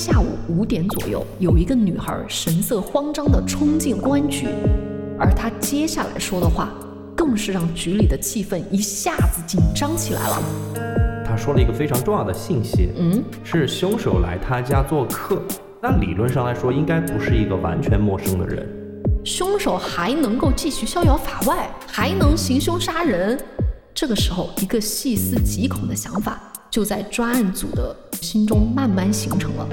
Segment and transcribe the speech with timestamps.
[0.00, 4.48] 下午五点左右，有一个女孩神色慌张地冲进公安局，
[5.18, 6.70] 而她接下来说的话，
[7.14, 10.42] 更是让局里的气氛一下子紧张起来了。
[11.22, 15.42] 她说了一个非常重要的信息，嗯，是凶手来她家做客。
[15.82, 18.66] 那理论上来说，应该不是一个完全陌生的人。
[19.22, 23.38] 凶手还能够继续逍遥法外，还能行凶杀人。
[23.92, 26.40] 这个时候，一个细思极恐的想法
[26.70, 29.68] 就在专案组的心中慢慢形成了。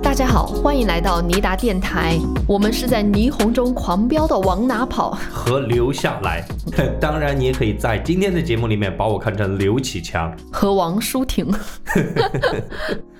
[0.00, 2.20] 大家好，欢迎来到尼达电台。
[2.46, 5.18] 我们是在霓虹中狂飙的往哪跑？
[5.32, 6.46] 和留下来。
[7.00, 10.32] 当然，你也可以在今天的节目里面把我看成刘启强。
[10.52, 11.52] 和王舒婷。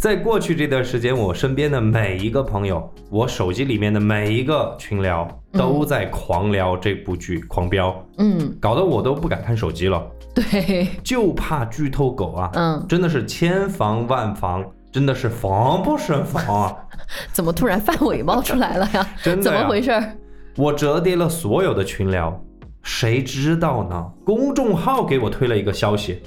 [0.00, 7.90] 在过去这段时间，我身边的每一个朋友，我手机里面的每一个群聊，都在狂聊这部剧《狂飙》。
[8.16, 10.02] 嗯，搞得我都不敢看手机了，
[10.34, 12.50] 对， 就怕剧透狗啊！
[12.54, 16.74] 嗯，真的是千防万防，真的是防不胜防啊！
[17.30, 19.06] 怎么突然范伟冒出来了呀？
[19.22, 20.16] 真的怎么回事儿？
[20.56, 22.42] 我折叠了所有的群聊，
[22.82, 24.02] 谁知道呢？
[24.24, 26.22] 公众号给我推了一个消息，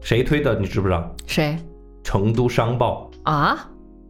[0.00, 0.56] 谁推的？
[0.60, 1.12] 你知不知道？
[1.26, 1.56] 谁
[2.04, 3.68] 成都商报，啊？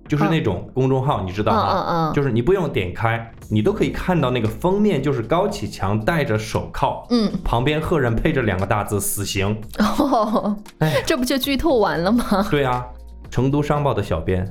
[0.08, 1.66] 就是那种公众号，你知道吗？
[1.72, 12.46] 嗯嗯嗯就是你不用点开，你都可以看到那个封面，就是高启强戴着手铐，嗯，旁边赫然配着两个大字“死刑哦，哎这不就剧透完了吗”。？
[12.48, 12.86] 对啊，
[13.30, 14.48] 成都商报的小编，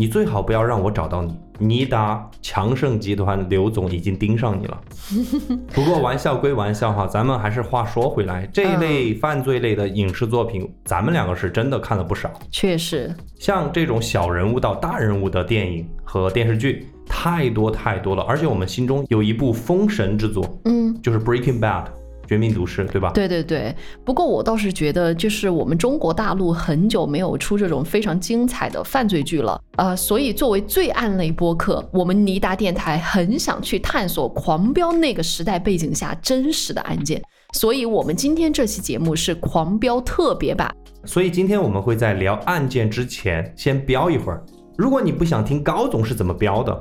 [0.00, 1.38] 你最好不要让我找到你。
[1.58, 4.80] 尼达强盛集团刘总已经盯上你了。
[5.74, 12.32] 不过玩笑归玩笑哈，咱们还是话说回来，这一类犯罪类的影视作品，咱们两个是真的看了不少。
[12.50, 21.84] 确实，像这种小人物到大人物的电影和电视剧太多太多了，而且我们心中有一部封神之作，嗯，就是《Breaking Bad》
[22.30, 23.10] 绝命毒师，对吧？
[23.12, 23.74] 对对对。
[24.04, 37.20] 不过我倒是觉得，就是我们中国大陆很久没有出这种非常精彩的犯罪剧了，呃，所以作为罪案类播客，我们尼达电台很想去探索《狂飙》那个时代背景下真实的案件，
[37.54, 40.72] 所以我们今天这期节目是《狂飙》特别版。
[41.04, 44.40] 所以今天我们会在聊案件之前先飙一会儿。
[44.78, 46.78] 如果你不想听高总是怎么飙的，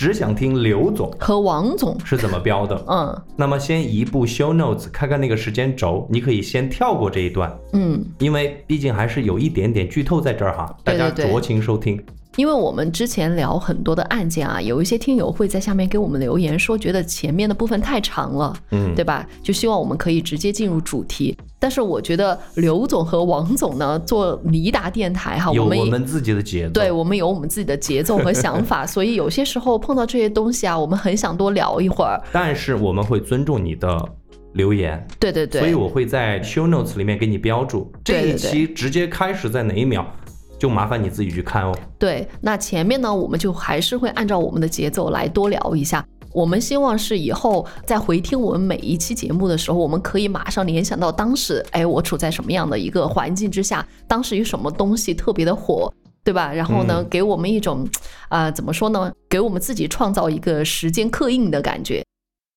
[0.00, 3.22] 只想听刘总和王总，是怎么标的，嗯。
[3.36, 12.02] 那么先移步 show notes 看看那个时间轴，你可以先跳过这一段，嗯，因为毕竟还是有一点点剧透在这儿哈，大家酌情收听。
[12.36, 19.28] 因为我们之前聊很多的案件啊，有一些听友会在下面给我们留言说，觉得前面的部分太长了，嗯，对吧？
[19.42, 21.36] 就希望我们可以直接进入主题。
[21.60, 26.72] 但是我觉得刘总和王总呢，做尼达电台哈，有们也我们自己的节奏。
[26.72, 32.18] 对我们有我们自己的节奏和想法， 所以有些时候碰到这些东西啊，我们很想多聊一会儿。
[32.32, 34.02] 但是我们会尊重你的
[34.54, 40.06] 留言，对对对，所以我会在 show notes 里面给你标注这一期直接开始在哪一秒，
[40.58, 41.76] 就麻烦你自己去看哦。
[41.98, 46.02] 对，那前面呢，我们就还是会按照我们的节奏来多聊一下。
[46.32, 55.92] 我们希望是以后在回听我们每一期节目的时候，我们可以马上联想到当时，哎，我处在什么样的一个环境之下，当时有什么东西特别的火，
[56.22, 56.52] 对吧？
[56.52, 57.86] 然后呢，嗯给我们一种，
[58.28, 59.12] 啊、怎么说呢？
[59.28, 62.04] 给我们自己创造一个时间刻印的感觉。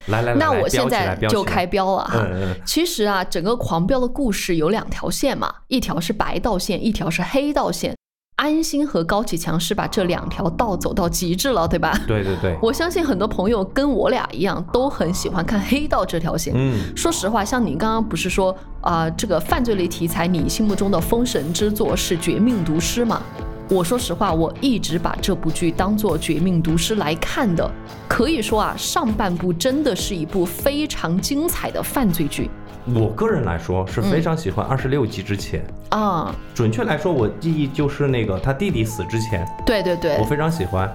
[0.07, 2.27] 来来来，那我现在就开标了哈。
[2.29, 7.95] 嗯嗯，其实啊，整个狂飙的故事有两条线嘛，一条是白道线，一条是黑道线。
[8.35, 11.97] 安心和高启强是把这两条道走到极致了，对吧？
[12.07, 16.53] 对对对， 我相信很多朋友跟我俩一样，都很喜欢看黑道这条线。
[16.55, 23.21] 嗯，说实话，像你刚刚不是说啊、这个犯罪类题材，你心目中的封神之作是《绝命毒师》吗？
[23.69, 27.69] 我说实话，我一直把这部剧当做《绝命毒师》来看的。
[28.09, 32.49] 可以说啊，上半部真的是一部非常精彩的犯罪剧
[32.85, 36.35] 我个人来说是非常喜欢二十六集之前，啊。
[36.53, 40.93] 准确来说，我记忆就是那个他弟弟死之前，对对对我，非常喜欢。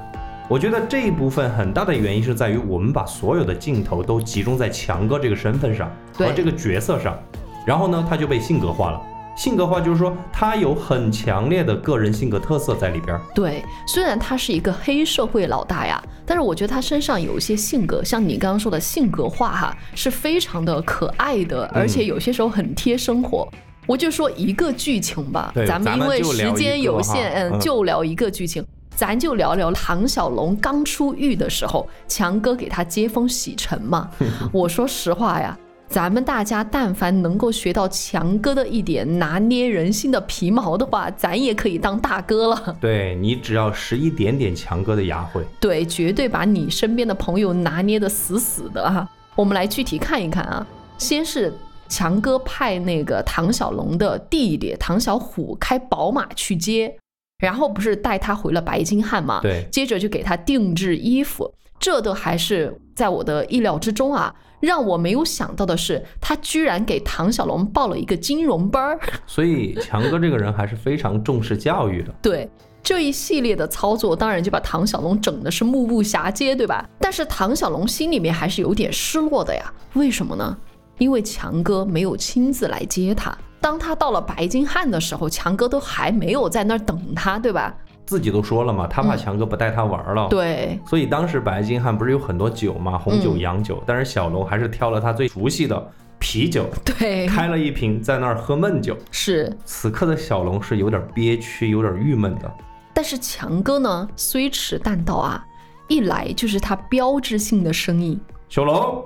[0.49, 7.19] 我觉得这一部分很大的原因是在于我们把所有的镜头都集中在强哥这个身份上和这个角色上，
[7.67, 9.01] 然后呢，他就被性格化了。
[9.39, 13.23] 性格化就是说他有很强烈的个人性格特色在里边儿。
[13.33, 23.49] 对，虽然他是一个黑社会老大呀，但是我觉得他身上有一些性格，像你刚刚说的性格化哈，是非常的可爱的，而且有些时候很贴生活。
[23.87, 28.65] 我就说一个剧情吧，咱们因为时间有限，嗯，嗯就聊一个剧情。
[28.97, 34.11] 咱就聊聊唐小龙刚出狱的时候，强哥给他接风洗尘嘛。
[34.53, 35.57] 我说实话呀，
[35.89, 42.77] 咱们大家但凡能够学到强哥的一点拿捏人心的皮毛的话，咱也可以当大哥了。
[42.79, 49.09] 对你只要使一点点强哥的牙慧，对，绝对把你身边的朋友拿捏的死死的啊！
[49.35, 50.67] 我们来具体看一看啊。
[50.99, 51.53] 先是
[51.89, 56.95] 强哥派那个唐小龙的弟弟唐小虎开宝马去接，
[57.39, 59.41] 然后不是带他回了白金汉嘛？
[59.41, 64.35] 对接着就给他定制衣服，这都还是在我的意料之中啊。
[64.61, 68.99] 让我没有想到的是，他居然给唐小龙报了一个金融班儿。
[69.25, 72.13] 所以强哥这个人还是非常重视教育的。
[72.21, 72.51] 对
[72.83, 76.85] 这一系列的操作，当然就把唐小龙整的是目不暇接，对吧？
[76.99, 79.73] 但是唐小龙心里面还是有点失落的呀。
[79.95, 80.57] 为什么呢？
[80.99, 83.37] 因为强哥没有亲自来接他。
[83.61, 87.73] 当他到了白金汉的时候，强哥都还没有在那儿等他，对吧？
[88.09, 90.29] 自己都说了嘛，他怕强哥不带他玩了。。
[90.31, 98.97] 对，所以当时白金汉不是有很多酒嘛，红酒、洋酒，但是小龙还是挑了他最熟悉的啤酒，对，开了一瓶在那儿喝闷酒。
[99.11, 99.55] 是。
[99.67, 102.51] 此刻的小龙是有点憋屈，有点郁闷的。
[102.95, 105.45] 但是强哥呢，虽迟但到啊，
[105.87, 108.19] 一来就是他标志性的声音，
[108.49, 109.05] 小龙，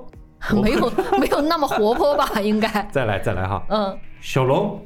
[0.62, 0.88] 没有
[1.18, 2.40] 没有那么活泼吧？
[2.40, 4.80] 应该， 再来再来哈，嗯，小龙，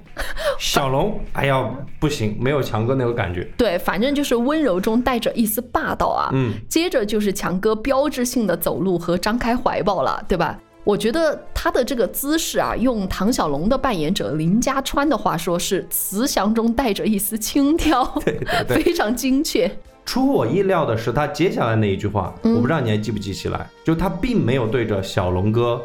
[0.58, 3.46] 小龙，哎呀，不行，没有强哥那个感觉。
[3.58, 6.30] 对，反正就是温柔中带着一丝霸道啊。
[6.32, 10.58] 嗯，接着就是强哥标志性的走路和张开怀抱了，对吧？
[10.84, 18.82] 我觉得他的这个姿势啊，用唐小龙的扮演者林家川的话说是慈祥中带着一丝轻佻， 对对对。
[18.82, 19.70] 非常精确。
[20.06, 25.82] 出乎我意料的是，他接下来那一句话，嗯我不知道你还记不记起来，就他并没有对着小龙哥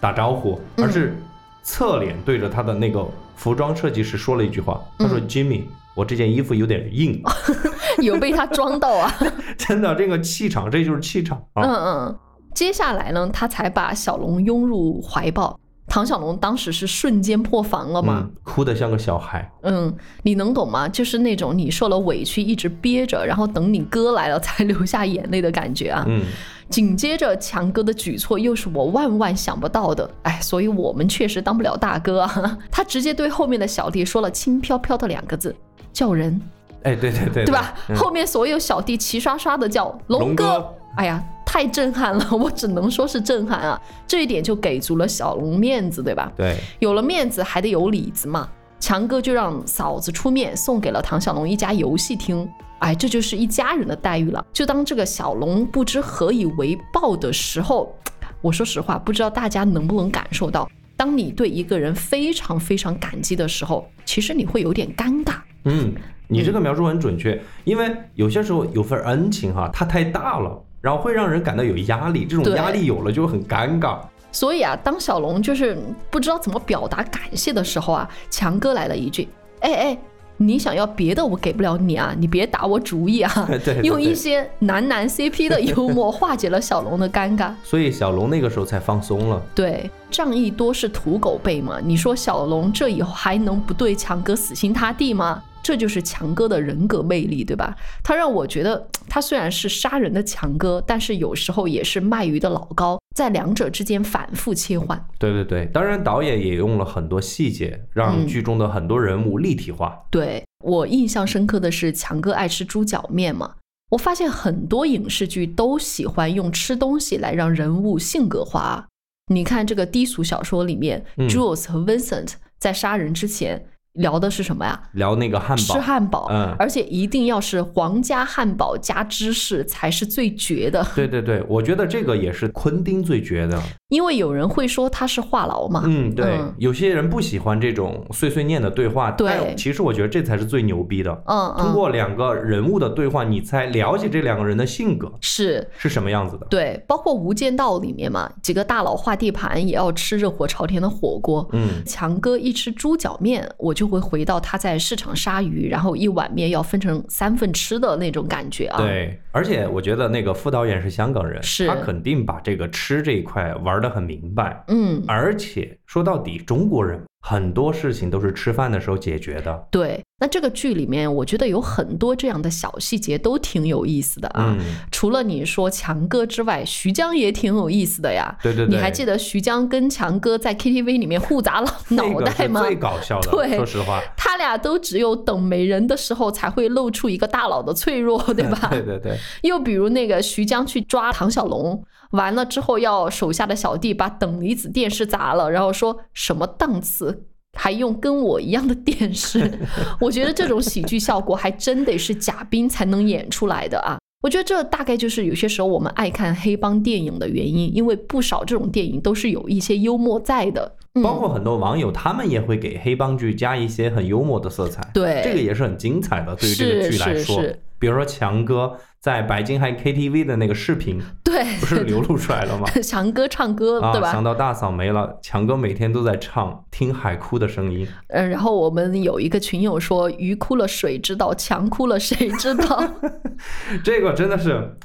[0.00, 1.14] 打招呼，而是
[1.62, 3.06] 侧脸对着他的那个
[3.36, 5.62] 服装设计师说了一句话，他说：“Jimmy，
[5.94, 7.22] 我这件衣服有点硬。
[8.02, 9.12] 有被他装到啊。
[9.58, 12.06] 真的，这个气场，这就是气场嗯啊！
[12.08, 12.18] 嗯，
[12.54, 15.58] 接下来呢，他才把小龙拥入怀抱。
[15.90, 18.20] 唐小龙当时是瞬间破防了嘛？
[18.22, 19.50] 嗯，哭得像个小孩。
[19.62, 20.86] 嗯，你能懂吗？
[20.88, 26.04] 就是那种你受了委屈一直憋着，然后等你哥来了才 流下眼泪的感觉啊。
[26.06, 26.22] 嗯，
[26.70, 32.58] 紧接着强哥的举措又是我万万想不到的，哎，所以我们确实当不了大哥啊。
[32.70, 35.54] 他直接对后面的小弟说了轻飘飘的两个字，
[35.92, 36.40] 叫人，
[36.82, 37.74] 哎，对对对，对吧？
[37.88, 43.80] 嗯后面所有小弟齐刷刷的叫龙哥，龙哥哎呀，太震撼了， 我只能说是震撼啊！
[44.06, 46.30] 这一点就给足了小龙面子，对吧？
[46.36, 48.48] 对，有了面子还得有里子嘛。
[48.80, 52.48] 强哥就让嫂子出面送给了唐小龙一家游戏厅，
[52.78, 54.44] 哎，这就是一家人的待遇了。
[54.52, 57.94] 就当这个小龙不知何以为报的时候，
[58.40, 65.34] 我说实话，不知道大家能不能感受到，当你对一个人非常非常感激的时候，其实你会有点尴尬。
[65.64, 65.92] 嗯，
[66.28, 73.98] 你这个描述很准确，因为有些时候有份恩情哈，它太大了，然后会让人感到有压力，这种压力有了就会很尴尬。
[74.30, 75.76] 所以啊，当小龙就是
[76.10, 79.26] 不知道怎么表达感谢的时候啊，强哥来了一句
[79.60, 79.98] ：“哎哎，
[80.40, 83.30] 你想要别的我给不了你啊，你别打我主意啊。
[83.46, 87.50] 对对对用一些男男 CP 的幽默化解了小龙的尴尬。
[87.62, 89.42] 所以小龙那个时候才放松了。
[89.54, 95.42] 对，仗义多是土狗辈嘛，你说小龙这以后还能不对强哥死心塌地吗？
[95.62, 97.76] 这就是强哥的人格魅力，对吧？
[98.02, 104.98] 他让我觉得，他虽然是杀人的强哥，但是有时候也是卖鱼的老高，在两者之间反复切换。
[105.18, 110.00] 对对对，当然导演也用了很多细节，让嗯剧中的很多人物立体化。
[110.10, 113.54] 对我印象深刻的是强哥爱吃猪脚面嘛，
[113.90, 118.86] 我发现很多影视剧都喜欢用吃东西来让人物性格化啊。
[119.28, 121.28] 你看这个低俗小说里面、嗯。
[121.28, 123.64] J u l e s 和 Vincent 在杀人之前
[123.94, 124.80] 聊的是什么呀？
[124.92, 130.86] 聊那个汉堡，吃汉堡，嗯而且一定要是皇家汉堡加芝士才是最绝的。
[130.94, 133.60] 对对对，我觉得这个也是昆汀最绝的。
[133.88, 141.10] 因为有人会说他是话痨嘛，嗯，对，嗯有些人不喜欢这种碎碎念的对话，对但其实我觉得这才是最牛逼的。
[141.26, 146.46] 嗯嗯，通过两个人物的对话，你才了解这两个人的性格是是什么样子的。
[146.50, 151.48] 对，包括《无间道》里面嘛，几个大佬画地盘也要吃热火朝天的火锅。
[151.52, 164.62] 嗯，强哥一吃猪脚面，我就会回到他在市场杀鱼，然后一碗面要分成三份吃的那种感觉啊。，对，而且我觉得那个副导演是香港人，是他肯定把这个吃这一块玩得很明白。
[164.68, 169.66] 嗯，而且说到底，中国人很多事情都是吃饭的时候解决的。
[169.70, 170.02] 对。
[170.20, 174.56] 那这个剧里面，我觉得有很多这样的小细节都挺有意思的啊。
[174.58, 178.36] 嗯，除了你说强哥之外，徐江也挺有意思的呀。
[178.42, 182.62] 对对对，你还记得徐江跟强哥在 KTV 里面互砸了脑袋吗？
[182.62, 188.70] 最搞笑的，对说实话，他俩都只有等没人的时候才会露出一个大佬的脆弱，对吧？
[188.72, 197.24] 对对对，又比如那个徐江去抓唐小龙，完了之后要手下的小弟把等离子电视砸了，然后说什么档次。
[197.56, 199.58] 还用跟我一样的电视，
[200.00, 203.98] 我觉得这种喜剧效果还真得是贾冰才能演出来的啊！
[204.22, 210.76] 我觉得这大概就是有些时候我们爱看黑帮电影的原因，因为不少这种电影都是有一些幽默在的。
[210.94, 216.36] 嗯包括很多网友，他们也会给黑帮剧加一些很幽默的色彩，对这个也是很精彩的。
[216.36, 222.66] 对于这个剧来说是是，比如说强哥在白金汉 KTV 的那个视频，对，不是流露出来了吗？
[222.82, 224.22] 强哥唱歌，啊对，吧想？
[224.24, 227.86] 到大嫂没了，强哥每天都在唱，听海哭的声音。
[228.08, 232.82] 嗯，然后我们有一个群友说：“鱼哭了谁知道，强哭了谁知道。
[233.84, 234.76] 这个真的是，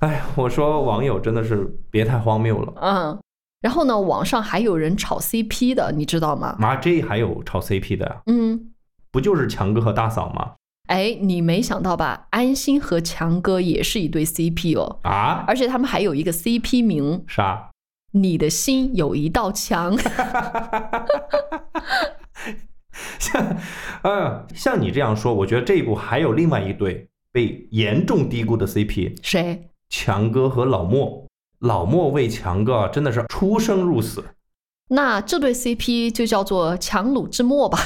[0.00, 2.72] 哎，我说网友真的是别太荒谬了”。
[2.82, 3.18] 嗯，
[3.60, 6.56] 然后呢，网上还有人炒 CP 的，你知道吗？
[6.58, 8.16] 妈，这还有炒 CP 的呀？
[8.26, 8.72] 嗯，
[9.12, 10.54] 不就是强哥和大嫂吗？
[10.90, 12.26] 哎，你没想到吧？
[12.30, 15.44] 安心和强哥也是一对 CP 哦，啊？
[15.46, 17.70] 而且他们还有一个 CP 名啥
[18.12, 19.96] ？“你的心有一道墙
[23.20, 23.56] 像，
[24.02, 29.68] 嗯，像你这样说，我觉得这一部还有另外一对被严重低估的 CP，” 谁？
[29.88, 31.24] 强哥和老莫。
[31.60, 34.24] 老莫为强哥啊真的是出生入死。
[34.92, 37.78] 那这对 CP 就叫做强弩之末吧。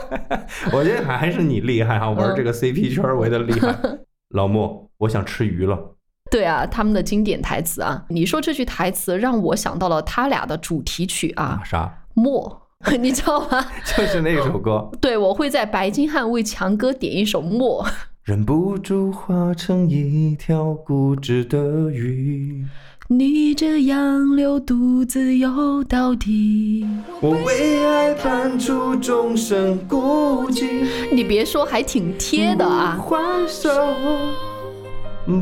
[0.72, 3.74] 我觉得还还是你厉害哈，玩嗯这个 CP 圈儿玩的厉害。
[4.34, 5.96] 老莫，我想吃鱼了。
[6.30, 12.04] 对啊，他们的经典台词啊，你说这句台词让我想到了他俩的主题曲啊，啥？
[12.14, 12.62] 莫，
[13.00, 13.64] 你知道吗？
[13.96, 14.90] 就是那首歌。
[15.00, 17.86] 对，我会在白金汉为强哥点一首莫。
[18.24, 22.66] 忍不住化成一条固执的鱼。
[23.08, 26.86] 你这样流独自游到底。
[27.20, 30.86] 我为爱判处终身孤寂。
[31.12, 32.96] 你别说，还挺贴的啊。
[32.96, 33.70] 不还手，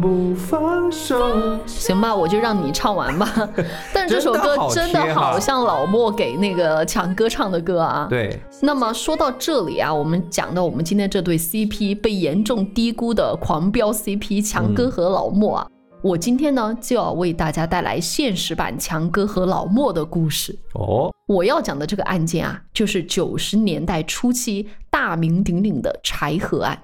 [0.01, 1.57] 不放手。
[1.65, 3.49] 行吧，我就让你唱完吧。
[3.95, 8.09] 但这首歌真的好像老莫给那个强哥唱的歌啊。。
[8.11, 15.67] 对，那么说到这里啊，我们讲到我们今天这对 CP 被严重低估的狂飙 CP 强哥和老莫啊，
[16.03, 20.59] 我今天呢就要为大家带来现实版强哥和老莫的故事。
[20.75, 26.77] 哦，我要讲的这个案件啊，就是九十年代初期大名鼎鼎的柴河案，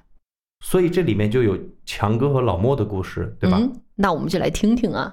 [0.64, 3.58] 所以这里面就有强哥和老莫的故事，对吧？
[3.60, 5.12] 嗯，那我们就来听听啊。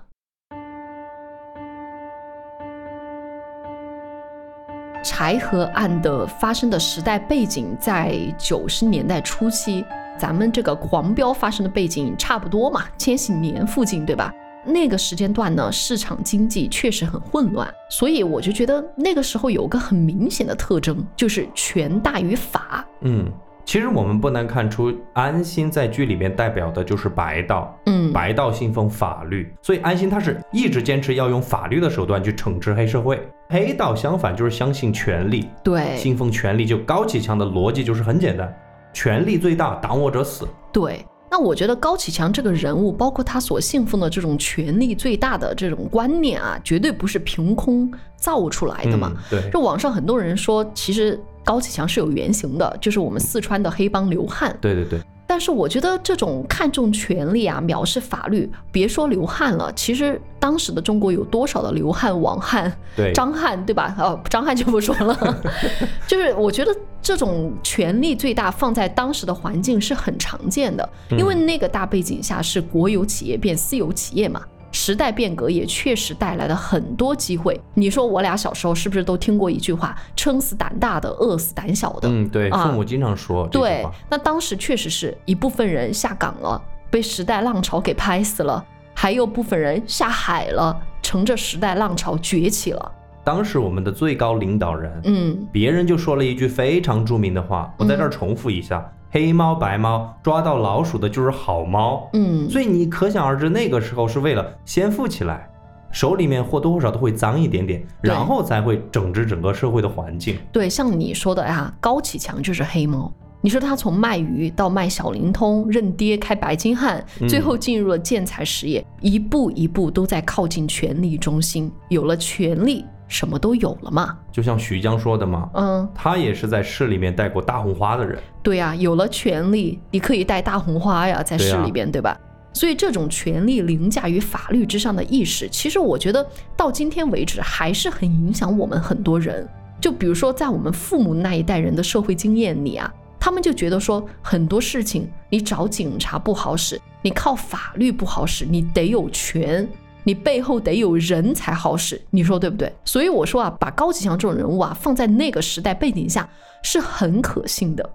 [5.03, 9.83] 柴河案的发生的时代背景在九十年代初期，
[10.17, 14.34] 咱们这个狂飙发生的背景差不多嘛，千禧年附近，对吧？
[14.67, 22.84] 那个时间段呢，市场经济确实很混乱，所以我就觉得那个时候有个很明显的特征，就是权大于法。
[23.01, 23.31] 嗯，
[23.63, 27.77] 其实我们不难看出，安心在剧里面代表的就是白道。
[27.86, 33.22] 嗯，白道信奉法律，所以安心他是一直坚持要用法律的手段去惩治黑社会。
[33.50, 36.65] 黑道相反就是相信权力，对，信奉权力。
[36.65, 38.51] 就高启强的逻辑就是很简单，
[38.95, 40.47] 权力最大，挡我者死。
[40.71, 49.11] 对，那我觉得高启强这个人物，包括他所信奉的这种权力最大的这种观念啊，绝对不是凭空造出来的嘛。
[49.13, 54.57] 嗯、对，就网上很多人说，其实高启强是有原型的，就是我们四川的黑帮刘汉。
[54.61, 62.72] 对对对，但是我觉得这种看重权力啊，藐视法律，别说刘汉了，其实当时的中国有多少的刘汉、王汉、
[63.13, 63.96] 张翰，对吧？
[64.00, 65.44] 哦，张翰就不说了，
[66.08, 74.41] 就是我觉得这种权力最大放在当时的环境是很常见的，因为那个大背景下是国有企业变私有企业嘛。
[74.75, 77.58] 时代变革也确实带来了很多机会。
[77.75, 88.62] 你说我俩小时候是不是都听过一句话：“撑死胆大的，饿死胆小的。”嗯，对，啊父母经常说对。，那当时确实是一部分人下岗了，被时代浪潮给拍死了；
[88.94, 92.91] 还有部分人下海了，乘着时代浪潮崛起了。
[93.24, 102.10] 当时我们的最高领导人，嗯，别人就说了一句非常著名的话，我在这儿重复一下：黑猫白猫，抓到老鼠的就是好猫。
[102.12, 105.50] 嗯，所以你可想而知，那个时候是为了先富起来，
[105.89, 110.36] 手里面或多或少都会脏一点点，然后才会整治整个社会的环境。
[110.51, 113.10] 对，像你说的呀，高启强就是黑猫。
[113.39, 121.72] 你说他从卖鱼到卖小灵通，认爹开白金汉，嗯最后进入了建材实业，一步一步都在靠近权力中心。
[121.88, 124.17] 有了权力，什么都有了嘛。
[124.31, 128.17] 就像徐江说的嘛，嗯，他也是在市里面带过大红花的人。
[128.43, 132.17] 对呀、有了权力，你可以带大红花呀，在市里边，对吧？
[132.53, 139.45] 所以这种权力凌驾于法律之上的意识，其实我觉得到今天为止还是很影响我们很多人。
[139.81, 149.67] 就比如说，在我们父母那一代人的社会经验里啊，他们就觉得说很多事情你找警察不好使，你靠法律不好使，你得有权，
[150.05, 152.71] 你背后得有人才好使，你说对不对？
[152.85, 156.29] 所以我说啊，把高启强这种人物啊放在那个时代背景下
[156.63, 157.89] 是很可信的。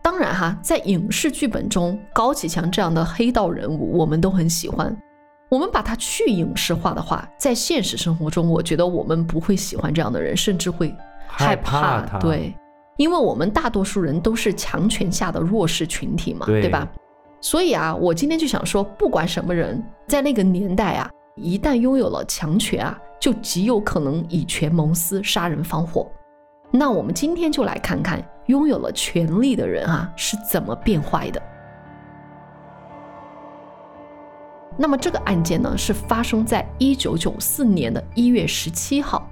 [0.00, 4.96] 当然哈，在影视剧本中，高启强这样的黑道人物，我们都很喜欢。
[5.50, 10.94] 我们把他去影视化的话，在现实生活中，我觉得我们不会喜欢这样的人，甚至会
[11.26, 12.18] 害怕他。
[12.18, 12.54] 对，
[12.96, 16.88] 因为我们大多数人都是强权下的弱势群体嘛，对吧？
[17.40, 26.10] 所以啊，我今天就想说，不管什么人，在那个年代啊，一旦拥有了强权啊，就极有可能以权谋私，杀人放火。
[26.70, 31.42] 那我们今天就来看看，拥有了权力的人啊是怎么变坏的。
[34.76, 39.28] 那么这个案件呢，是发生在一九九四年的一月十七号。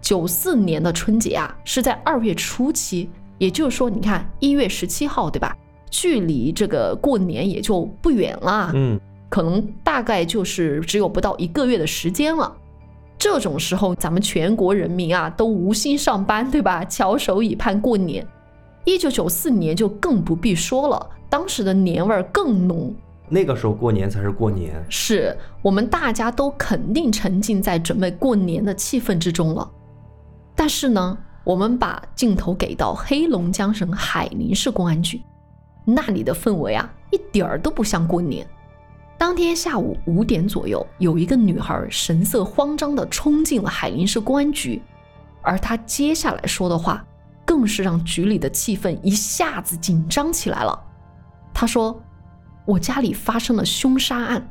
[0.00, 5.56] 九四年的春节啊，是在二月初七，也就是说，你看一月十七号，对吧？
[5.90, 12.54] 距离这个过年也就不远了，嗯，可能大概就是只有不到一个月的时间了。
[13.18, 16.84] 这种时候，咱们全国人民啊，都无心上班，对吧？
[16.84, 18.26] 翘首以盼过年。
[18.84, 22.94] 一九九四年就更不必说了，当时的年味儿更浓。
[23.28, 29.68] 那个时候过年才是过年，是我们大家都肯定沉浸在准备过年的气氛之中了。
[30.54, 35.20] 但是呢，我们把镜头给到黑龙江省海宁市公安局，
[35.84, 38.46] 那里的氛围啊，一点儿都不像过年。
[39.18, 44.82] 当天下午五点左右，有一个女孩神色慌张地冲进了海宁市公安局，
[45.42, 47.04] 而她接下来说的话，
[47.44, 50.78] 更是让局里的气氛一下子紧张起来了。
[51.52, 52.00] 她说。
[52.68, 54.44] 我家里发生了凶杀案，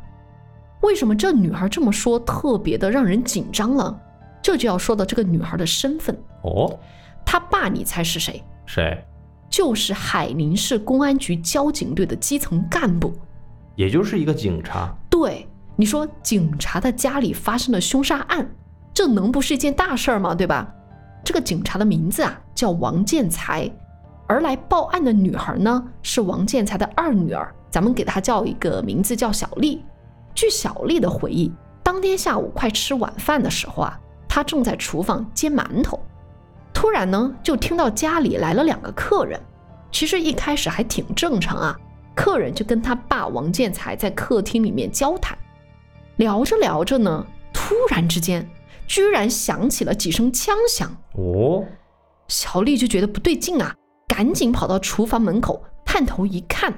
[0.80, 4.00] 为什么这女孩这么说，特别的让人紧张了？
[4.42, 6.80] 这就要说到这个女孩的身份哦。
[7.26, 8.42] 她爸，你猜是谁？
[8.66, 9.06] 谁？
[9.50, 13.14] 就是海宁市公安局交警队的基层干部，
[13.76, 14.94] 也就是一个警察。
[15.10, 18.50] 对，你说警察的家里发生了凶杀案，
[18.94, 20.34] 这能不是一件大事儿吗？
[20.34, 20.74] 对吧？
[21.24, 23.70] 这个警察的名字啊叫王建才，
[24.28, 27.54] 而来报案的女孩呢是王建才的二女儿。
[27.70, 29.84] 咱们给她叫一个名字，叫小丽。
[30.34, 31.52] 据小丽的回忆，
[31.84, 36.00] 当天下午快吃晚饭的时候啊，她正在厨房煎馒头，
[36.74, 39.40] 突然呢，就听到家里来了两个客人。
[39.92, 41.80] 其实一开始还挺正常啊，
[42.16, 45.38] 客人就跟他爸王建才在客厅里面交谈，
[46.16, 48.50] 聊着聊着呢，突然之间，
[48.88, 50.90] 居然响起了几声枪响。
[51.14, 51.64] 哦，
[52.28, 53.76] 小丽就觉得不对劲啊，
[54.08, 56.74] 赶紧跑到厨房门口，探头一看。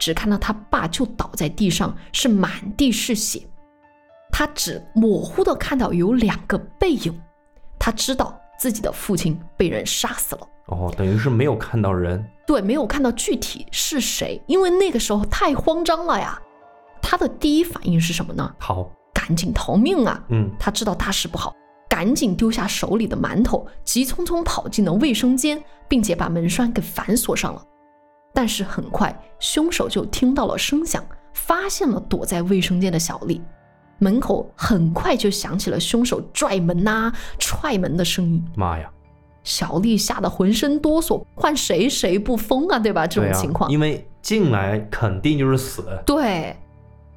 [0.00, 3.40] 只看到他爸就倒在地上，是满地是血。
[4.32, 7.20] 他只模糊的看到有两个背影，
[7.78, 10.48] 他知道自己的父亲被人杀死了。
[10.66, 16.40] 哦，等于是没有看到人，对，没有看到具体是谁，因为那个时候太慌张了呀。
[17.00, 18.54] 他的第一反应是什么呢？
[18.58, 20.22] 逃，赶紧逃命啊！
[20.28, 21.54] 嗯，他知道大事不好，
[21.88, 27.62] 赶紧丢下手里的馒头，急匆匆跑进了卫生间，并且把门栓给反锁上了。
[28.32, 33.42] 但是很快，凶手就听到了声响，发现了躲在卫生间的小丽。
[33.98, 38.44] 门口很快就响起了凶手拽门呐、踹门的声音。
[38.56, 38.90] 妈呀！
[39.44, 42.78] 小丽吓得浑身哆嗦，换谁谁不疯啊？
[42.78, 43.06] 对吧？
[43.06, 45.84] 这种情况，因为进来肯定就是死。
[46.06, 46.56] 对。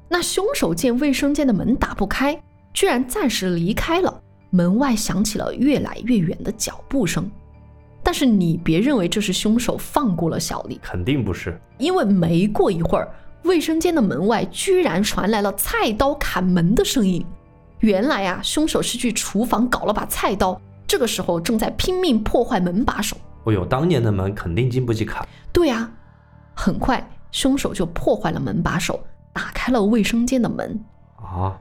[0.08, 2.40] 那凶手见卫生间的门打不开，
[2.72, 4.22] 居然暂时离开了。
[4.50, 7.28] 门外响起了越来越远的脚步声。
[8.02, 13.08] 但是你别认为这是凶手放过了小丽，肯定不是，因为没过一会儿，
[13.42, 17.26] 卫生间的门外居然传来了菜刀砍门的声音。
[17.80, 23.16] 原来啊，凶手是去厨房搞了把菜刀，这个时候正在拼命破坏门把手。
[23.44, 25.26] 哦呦，当年的门肯定经不起砍。
[25.52, 25.90] 对啊，
[26.54, 28.98] 很快凶手就破坏了门把手，
[29.32, 30.78] 打开了卫生间的门。
[31.16, 31.58] 啊，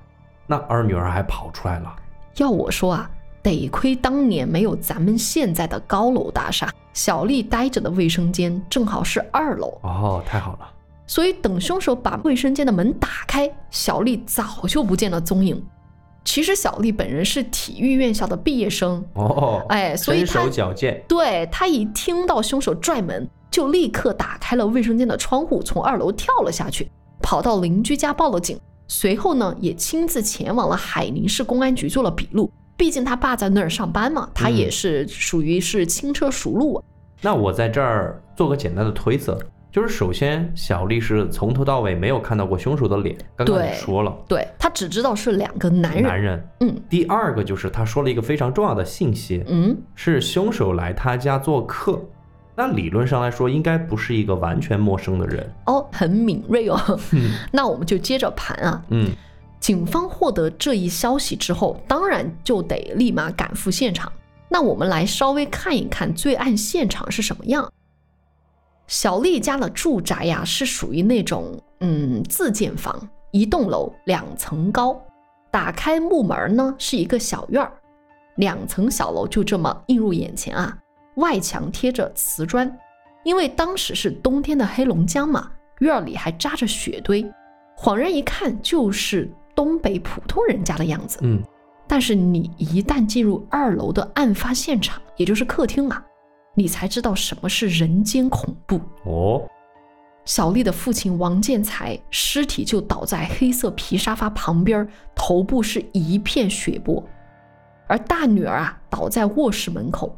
[0.47, 1.95] 那二女儿还跑出来了。
[2.38, 3.09] 要我说啊。
[3.43, 10.67] 得亏当年没有咱们现在的高楼大厦，小丽待着的卫生间正好是二楼哦，太好了。
[11.05, 15.63] 所以等凶手把卫生间的门打开，小丽早就不见了踪影。
[16.25, 21.01] 其实小丽本人是体育院校的毕业生哦，哎，所以身手矫健。
[21.07, 26.89] 对他一听到凶手拽门，就立刻打开了卫生间的窗户，从二楼跳了下去，
[27.21, 28.59] 跑到邻居家报了警。
[28.88, 32.51] 随后呢，也亲自前往了海宁市公安局做了笔录。
[32.75, 36.83] 毕竟他爸在那儿上班嘛，他也是属于是轻车熟路。
[37.21, 39.39] 那我在这儿做个简单的推测，
[39.75, 46.03] 就是首先小丽是从头到尾没有看到过凶手的脸，刚刚也说了，对她只知道是两个男人。
[46.03, 46.81] 男人，嗯。
[46.89, 52.01] 第二个就是她说了一个非常重要的信息，嗯，是凶手来她家做客，
[52.55, 56.79] 那理论上来说应该不是一个完全陌生的人哦，很敏锐哦。
[57.11, 59.11] 嗯 那我们就接着盘啊，嗯。
[59.59, 64.09] 警方获得这一消息之后，当然就得立马赶赴现场。
[64.47, 67.69] 那我们来稍微看一看罪案现场是什么样。
[68.88, 75.00] 小丽家的住宅呀，是属于那种嗯自建房，一栋楼两层高，
[75.50, 77.71] 打开木门呢是一个小院儿，
[78.36, 80.78] 两层小楼就这么映入眼前啊。
[81.15, 82.69] 外墙贴着瓷砖，
[83.24, 87.26] 因为当时是冬天的黑龙江嘛，院里还扎着雪堆，
[87.78, 91.19] 恍然一看就是东北普通人家的样子。
[91.21, 91.41] 嗯，
[91.88, 96.06] 但是你一旦进入二楼的案发现场，也就是客厅啊，
[96.55, 98.81] 你才知道什么是人间恐怖。
[99.03, 99.47] 哦，
[100.25, 107.07] 小丽的父亲王建才尸体就倒在黑色皮沙发旁边，头部是一片血泊，
[107.87, 110.17] 而大女儿啊倒在卧室门口。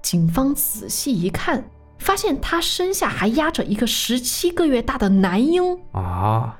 [0.00, 1.64] 警方仔细一看，
[1.98, 6.56] 发现她身下还压着一个十七个月大的男婴啊。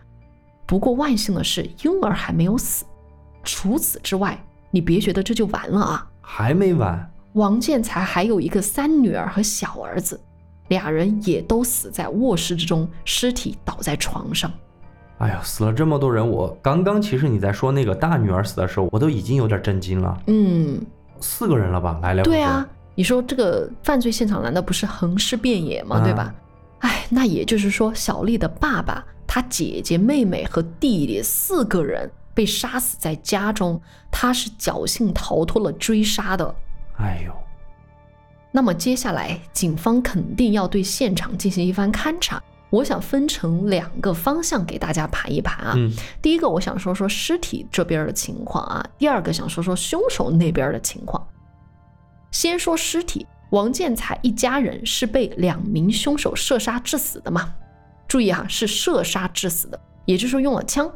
[0.66, 2.84] 不过万幸的是，婴儿还没有死。
[3.44, 7.10] 除此之外，你别觉得这就完了啊，还没完。
[7.38, 10.20] 王建才还有一个三女儿和小儿子，
[10.68, 14.52] 俩人也都死在卧室之中，尸体倒在床上。
[15.18, 16.28] 哎呀，死了这么多人！
[16.28, 20.16] 我刚刚其实你在说那个大女儿死的时候，我都已经有点震惊了。
[20.26, 20.80] 嗯，
[21.20, 21.98] 四个人了吧？
[22.02, 22.22] 来了。
[22.22, 22.66] 对啊。
[22.94, 26.02] 你说这个犯罪现场难道不是横尸遍野吗？
[26.04, 26.34] 对吧？
[26.80, 36.54] 哎，那也就是说，小丽的爸爸、她姐姐、妹妹和弟弟四个人被杀死在家中，她是侥幸逃脱了追杀的。
[36.98, 37.32] 哎呦，
[38.52, 42.42] 那么接下来警方肯定要对现场进行一番勘查。
[42.70, 45.72] 我想分成两个方向给大家盘一盘啊。
[45.74, 45.90] 嗯。
[46.20, 48.84] 第一个，我想说说尸体这边的情况啊。
[48.98, 51.26] 第二个，想说说凶手那边的情况。
[52.30, 57.54] 先说尸体，王建才一家人是被两名凶手射杀致死的嘛？
[58.06, 60.92] 注意哈，是射杀致死的，也就是说用了枪。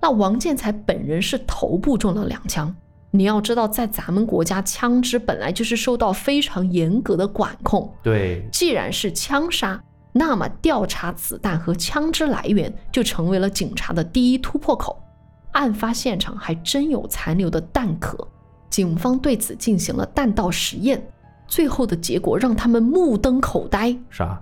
[0.00, 2.72] 那王建才本人是头部中了两枪。
[3.10, 7.90] 你要知道，在咱们国家，枪支本来就是受到非常严格的管控。
[8.02, 15.02] 对，既然是枪杀，那么调查子弹和枪支来源就成为了警察的第一突破口。
[15.52, 18.16] 案发现场还真有残留的弹壳。
[18.68, 21.02] 警方对此进行了弹道实验，
[21.46, 23.96] 最后的结果让他们目瞪口呆。
[24.10, 24.38] 啥？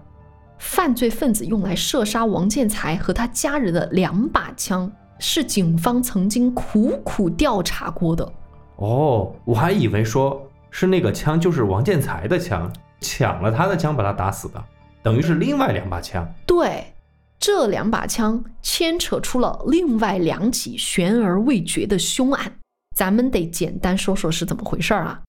[0.59, 8.33] 犯罪分子用来射杀王建才和他家人的两把枪，是警方曾经苦苦调查过的。
[8.77, 14.65] 哦，我还以为说是那个枪就是王建才的枪，抢了他的枪把他打死的，
[15.03, 16.29] 等于是另外两把枪。
[16.47, 16.93] 对，
[17.39, 22.57] 这两把枪牵扯出了另外两起悬而未决的凶案。
[22.97, 25.21] 咱们得简单说说是怎么回事儿啊？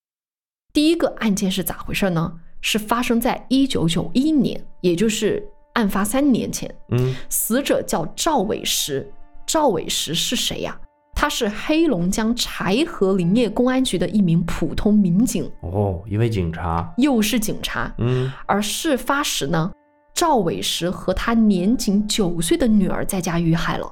[0.74, 2.34] 第一个案件是咋回事呢？
[2.62, 6.74] 是发生在一九九一年，也就是案发三年前。
[6.90, 9.08] 嗯，死者叫赵伟石。
[9.46, 10.76] 赵伟石是谁呀？
[11.16, 15.50] 他是黑龙江柴河林业公安局的一名普通民警。
[15.62, 17.92] 哦，一位警察，又是警察。
[17.98, 19.72] 嗯，而事发时呢，
[20.14, 23.92] 赵伟石和他年仅九岁的女儿在家遇害了。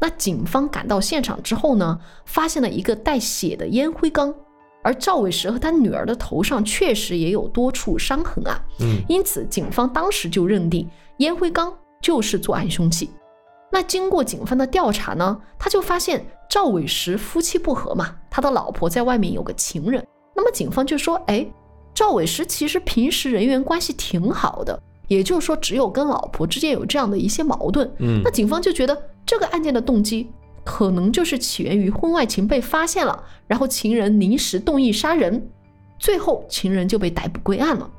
[0.00, 4.32] 那警方赶到现场之后呢，发现了一个带血的烟灰缸，
[4.82, 8.58] 而赵伟石和他女儿的头上确实也有多处伤痕啊。
[8.80, 13.10] 嗯，因此警方当时就认定烟灰缸就是作案凶器。
[13.70, 20.06] 那经过警方的调查呢，他就发现赵伟石夫妻不和嘛，他的老婆在外面有个情人。
[20.36, 21.50] 那么警方就说，哎，
[21.94, 24.78] 赵伟石其实平时人缘关系挺好的。
[25.08, 30.30] 也就是说，只有跟老婆之间有这样的一些矛盾，嗯，那警方就觉得这个案件的动机
[30.62, 35.48] 可能就是起源于婚外情被发现了，然后情人临时动意杀人，
[35.98, 37.90] 最后情人就被逮捕归案了。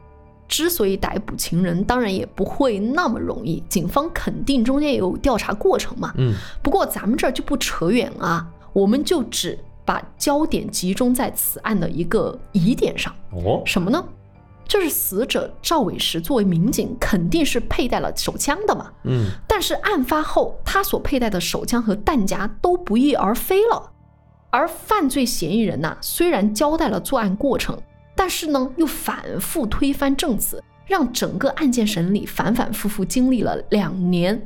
[0.48, 6.34] 之所以逮捕情人，当然也不会那么容易，警方肯定中间也有调查过程嘛，嗯。
[6.62, 14.04] 不过咱们这儿就不扯远啊，我们就只把焦点集中在此案的一个疑点上，哦，什么呢？
[14.66, 18.92] 就是死者赵伟石作为民警，肯定是佩戴了手枪的嘛。
[19.04, 23.92] 嗯，但是案发后，他所佩戴的手枪和弹夹都不翼而飞了。
[24.50, 27.78] 而犯罪嫌疑人呐，虽然交代了作案过程，
[28.24, 34.42] 但是呢，又反复推翻证词，让整个案件审理反反复复经历了两年。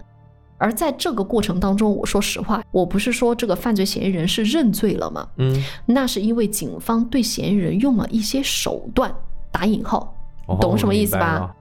[0.57, 5.29] 而在这个过程当中，我说实话，我不是说这个犯罪嫌疑人是认罪了吗？
[5.37, 9.13] 嗯，那是因为警方对嫌疑人用了一些手段。
[9.51, 10.11] 打引号，
[10.59, 11.55] 懂什么意思吧？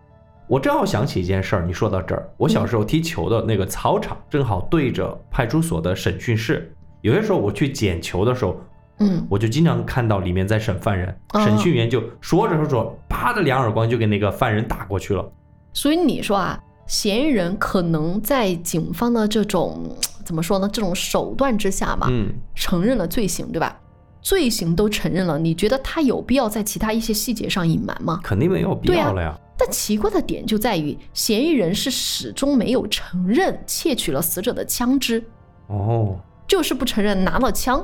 [0.48, 6.74] 我正好想起一件事儿，你说到这儿，我小时候踢球的那个操场正好对着派出所的审讯室。
[7.02, 8.58] 有些时候我去捡球的时候，
[8.98, 15.24] 嗯，我就经常看到里面在审犯人，审讯员就说着说着，啪的两耳光就给那个犯人打过去了。
[15.72, 20.68] 所以你说啊，嫌疑人可能在警方的这种怎么说呢？
[20.72, 23.78] 这种手段之下嘛，嗯，承认了罪行，对吧？
[24.22, 28.20] 罪行都承认了，你觉得他有必要在其他一些细节上隐瞒吗？
[28.24, 29.38] 肯定没有必要了呀。
[29.58, 35.22] 但奇怪的点就在于，嫌疑人是始终没有承认窃取了死者的枪支，
[35.68, 37.82] 哦，就是不承认拿了枪。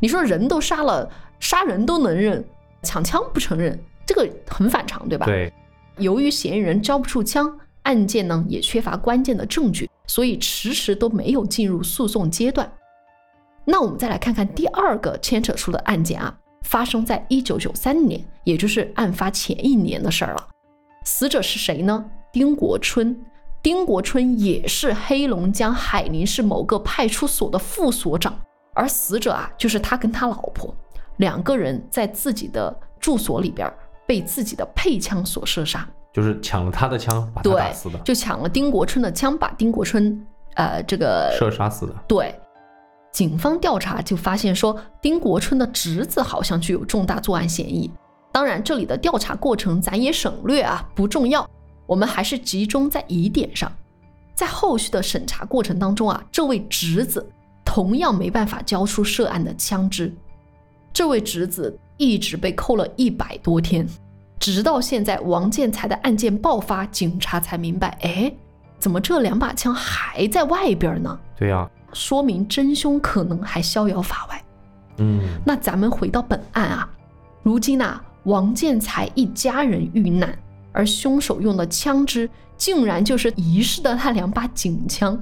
[0.00, 1.08] 你说人都杀了，
[1.38, 2.44] 杀人都能认，
[2.82, 5.26] 抢枪不承认，这个很反常，对吧？
[5.26, 5.52] 对，
[5.98, 12.70] 由于嫌疑人交不出枪，案件呢也缺乏关键的证据，所以迟迟都没有进入诉讼阶段。
[13.64, 20.48] 那我们再来看看第二个牵扯出的案件啊，发生在一九九三年，也就是案发前一年的事儿了。
[21.04, 22.04] 死者是谁呢？
[22.32, 23.16] 丁国春。
[23.62, 28.40] 丁国春也是黑龙江海宁市某个派出所的副所长，
[28.80, 30.74] 而死者啊，就是他跟他老婆
[31.18, 33.70] 两个人在自己的住所里边
[34.06, 41.94] 被自己的配枪所射杀，就是抢了他的枪把他打死的，，就抢了丁国春的枪，把丁国春呃这个射杀死的。
[42.08, 42.34] 对，
[43.12, 47.90] 警方调查就发现说，丁国春的侄子好像具有重大作案嫌疑。
[48.32, 51.46] 当然，这里的调查过程咱也省略啊，不重要。
[51.84, 53.70] 我们还是集中在疑点上。
[54.34, 57.28] 在后续的审查过程当中啊，这位侄子
[57.70, 60.12] 同样没办法交出涉案的枪支。
[60.92, 63.86] 这位侄子一直被扣了一百多天，
[64.40, 68.34] 直到现在王建才的案件爆发，警察才明白，哎，
[68.80, 71.16] 怎么这两把枪还在外边呢？
[71.38, 74.44] 对呀、说明真凶可能还逍遥法外。
[74.96, 76.90] 嗯，那咱们回到本案啊，
[77.44, 80.36] 如今啊，王建才一家人遇难，
[80.72, 85.16] 而凶手用的枪支竟然就是遗失的那两把警枪。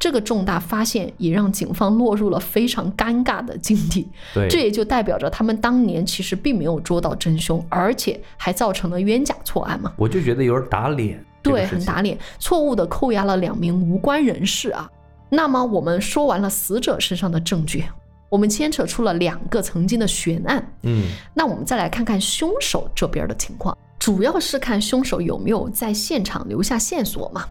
[0.00, 9.92] 这个重大发现也让警方落入了非常尴尬的境地，对，这也就代表着他们当年其实并没有捉到真凶，而且还造成了冤假错案嘛。
[9.98, 11.22] 我就觉得有点打脸。
[11.42, 14.90] 对，很打脸，错误的扣押了两名无关人士啊。
[15.28, 17.84] 那么我们说完了死者身上的证据，
[18.30, 20.66] 我们牵扯出了两个曾经的悬案。
[20.82, 27.44] 嗯，那我们再来看看凶手这边的情况，主要是看凶手有没有在现场留下线索嘛。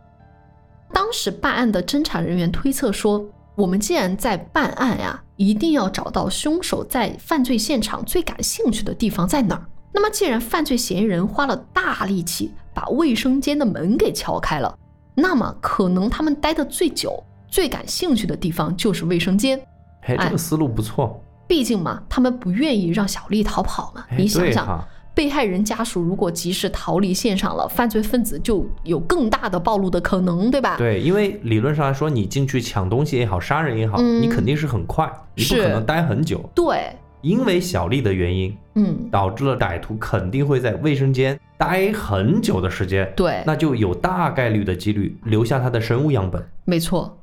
[0.93, 3.25] 当时办案的侦查人员推测说，
[3.56, 9.65] 我们既然在办案呀、一定要找到凶手在犯罪现场最感兴趣的地方在哪儿。
[9.91, 14.78] 那么，既然犯罪嫌疑人花了大力气把卫生间的门给敲开了，
[15.15, 19.60] 那么可能他们待的最久、最感兴趣的地方就是卫生间。
[20.02, 21.21] 哎，这哎个思路不错。
[21.47, 24.06] 毕竟嘛，他们不愿意让小丽逃跑嘛。
[24.10, 30.78] 哎你想想，被害人家属如果及时逃离现场了，犯罪分子就有更大的暴露的可能，对吧？
[30.78, 36.50] 对，因为理论上来说，你进去抢东西也好，杀人也好，嗯你肯定是很快，你不可能待很久。
[36.56, 46.41] 对，因为小丽的原因，嗯，导致了歹徒肯定会在卫生间待很久的时间，对，那就有大概率的几率留下他的生物样本。
[46.63, 47.17] 没错。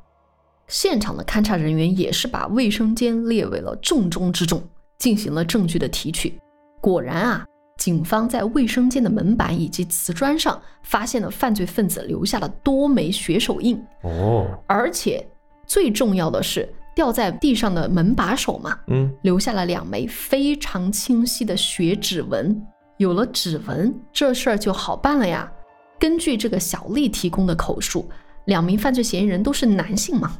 [0.68, 4.60] 现场的勘查人员也是把卫生间列为了重中之重，
[4.98, 6.36] 进行了证据的提取。
[6.80, 7.46] 果然啊，
[7.76, 15.26] 警方在卫生间的门板以及瓷砖上发现了犯罪分子留下的多枚血手印，哦，而且
[15.66, 22.60] 最重要的是，掉在地上的门把手嘛，嗯，留下了两枚非常清晰的血指纹。
[22.96, 25.52] 有了指纹，这事儿就好办了呀。
[25.98, 28.08] 根据这个小丽提供的口述，
[28.46, 30.32] 两名犯罪嫌疑人都是男性嘛，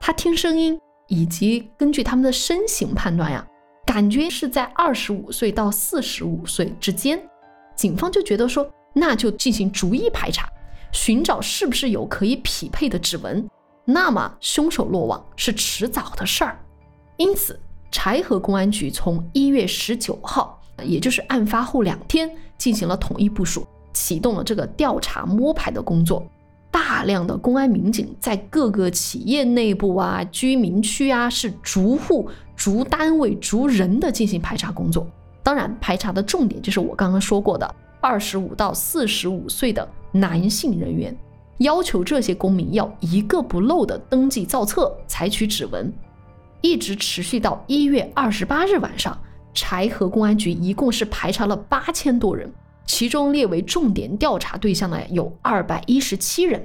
[0.00, 3.46] 他听声音以及根据他们的身形判断呀，
[3.86, 7.20] 感觉是在二十五岁到四十五岁之间。
[7.74, 10.48] 警方就觉得说，那就进行逐一排查，
[10.92, 13.48] 寻找是不是有可以匹配的指纹。
[13.84, 16.58] 那么凶手落网是迟早的事儿。
[17.16, 17.58] 因此，
[17.90, 26.24] 柴河公安局从一月十九号，也就是案发后两天，进行了统一部署，启动了这个调查摸排的工作。
[26.72, 35.06] 大量的公安民警在各个企业内部啊、居民区啊，是逐户、逐单位、逐人的进行排查工作。
[35.42, 41.14] 当然，排查的重点就是我刚刚说过的二十五到四十五岁的男性人员，
[41.58, 45.92] 要求这些公民要一个不漏的登记造册、采取指纹，
[46.62, 49.16] 一直持续到一月二十八日晚上。
[49.54, 52.50] 柴河公安局一共是排查了八千多人，
[52.86, 56.62] 其中列为重点调查对象的有二百一十七人。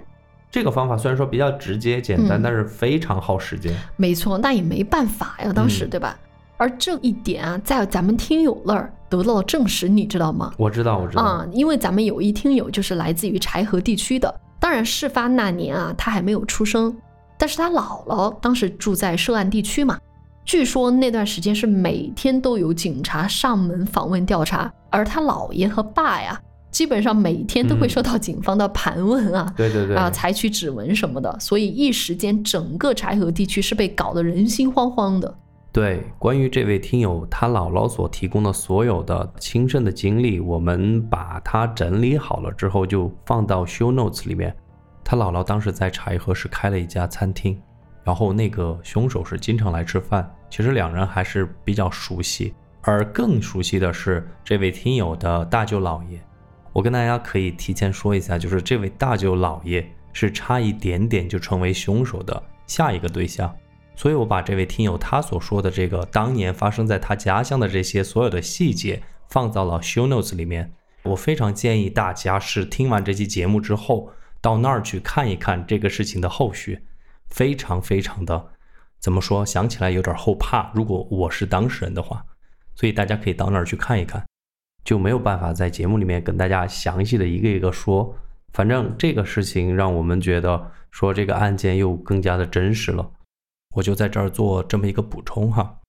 [0.49, 3.73] 这个方法虽然说比较直接简单，嗯但是非常耗时间。
[3.97, 6.17] 没错，那也没办法呀，当时、嗯对吧？
[6.57, 10.51] 而这一点啊，在咱们听友那儿得到了证实，你知道吗？
[10.57, 11.21] 我知道，我知道。
[11.21, 16.95] 啊、因为咱们有一听友就是来自于柴河地区的，当然事发那年啊，他还没有出生，
[17.37, 19.99] 但是他姥姥当时住在涉案地区嘛，
[20.47, 29.53] 据说那段时间是每天都有警察上门访问调查，而他姥爷和爸呀，基本上每天都会嗯受到警方的盘问啊。
[29.57, 35.37] 对对对，啊，采取指纹什么的，所以一时间整个柴河地区是被搞得人心惶惶的。
[35.73, 44.55] 对，关于这位听友他姥姥所提供的所有的亲身的经历，我们把它整理好了之后，就放到 show notes 里面。
[45.03, 47.61] 他姥姥当时在柴河是开了一家餐厅，
[48.05, 52.53] 然后那个凶手是经常来吃饭，其实两人还是比较熟悉。
[52.81, 56.17] 而更熟悉的是这位听友的大舅姥爷。
[56.71, 63.53] 我跟大家可以提前说一下，就是这位大舅姥爷是差一点点就成为凶手的下一个对象。
[63.95, 70.71] 所以，我把这位听友他所说的这个当年发生在他家乡的这些所有的细节放到了 show notes 里面。
[71.03, 76.83] 我非常建议大家是听完这期节目之后到那儿去看一看这个事情的后续，
[77.29, 78.49] 非常非常的
[78.99, 79.45] 怎么说？
[79.45, 80.71] 想起来有点后怕。
[80.73, 82.25] 如果我是当事人的话，
[82.75, 84.25] 所以大家可以到那儿去看一看，
[84.83, 88.15] 就没有办法在节目里面跟大家详细的一个一个说。
[88.53, 93.07] 反正这个事情让我们觉得说这个案件又更加的真实了。
[93.75, 95.79] 我就在这儿做这么一个补充哈。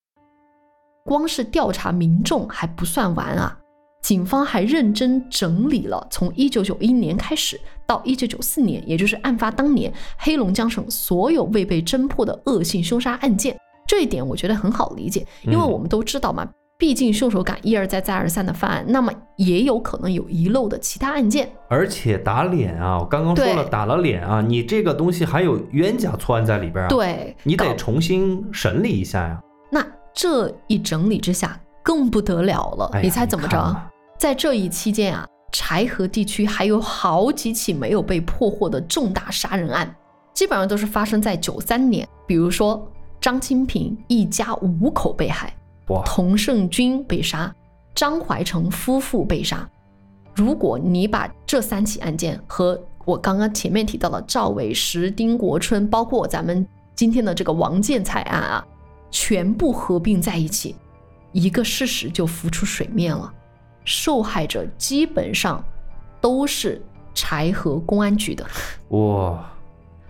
[1.05, 3.59] 光是调查民众还不算完啊，
[4.03, 13.57] 警方还认真整理了从一九九一年开始到一九九四年，也就是案发当年，黑龙江省所有未被侦破的恶性凶杀案件。
[13.87, 16.49] 这一点我觉得很好理解，因为我们都知道嘛。
[16.79, 21.51] 毕竟凶手敢一而再再而三的犯案，那么也有可能有遗漏的其他案件。
[21.69, 29.41] 而且打脸啊，我刚刚说了打了脸啊，你这个东西还有冤假错案在里边啊，对，你得重新审理一下呀。
[29.73, 29.85] 那
[30.15, 33.77] 这一整理之下更不得了了，你猜怎么着？
[34.19, 39.95] 在这一期间啊，柴河地区还有好几起没有被破获的重大杀人案，
[40.35, 42.87] 基本上都是发生在九三年，比如说
[43.21, 45.53] 张清平一家五口被害。
[46.05, 47.51] 童胜军被杀，
[47.95, 49.67] 张怀成夫妇被杀。
[50.35, 58.67] 如果你把这三起案件和我刚刚前面提到的赵伟石、丁国春，包括咱们今天的这个王建才案啊，
[59.11, 60.77] 全部合并在一起，
[61.39, 63.33] 一个事实就浮出水面了：
[63.85, 65.65] 受害者基本上
[66.21, 66.83] 都是
[67.15, 68.45] 柴河公安局的。
[68.89, 69.49] 哇，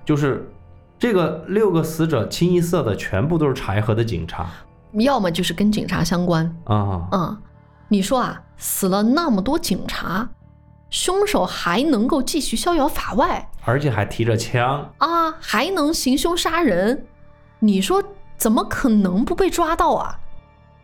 [0.07, 0.51] 就是
[0.99, 4.49] 这个六个死者清一色的全部都是柴河的警察。
[4.93, 7.37] 要么就是跟警察相关啊，嗯，
[7.89, 10.27] 你说啊，死了那么多警察，
[10.89, 17.07] 凶手还能够继续逍遥法外，而且还提着枪啊，还能行凶杀人，
[17.59, 18.03] 你说
[18.39, 20.19] 怎么可能不被抓到啊？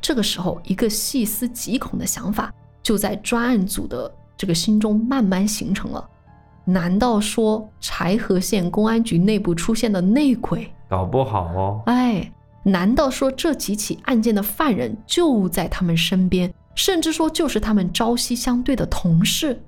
[0.04, 6.06] 这个时候，一个细思极恐的想法就在专案组的这个心中慢慢形成了：
[6.66, 10.70] 难道说柴河县公安局内部出现的内鬼？
[10.90, 12.30] 搞不好哦，哎。
[12.66, 19.62] 难道说这几起案件的犯人就在他们身边，甚至说就是他们朝夕相对的同事？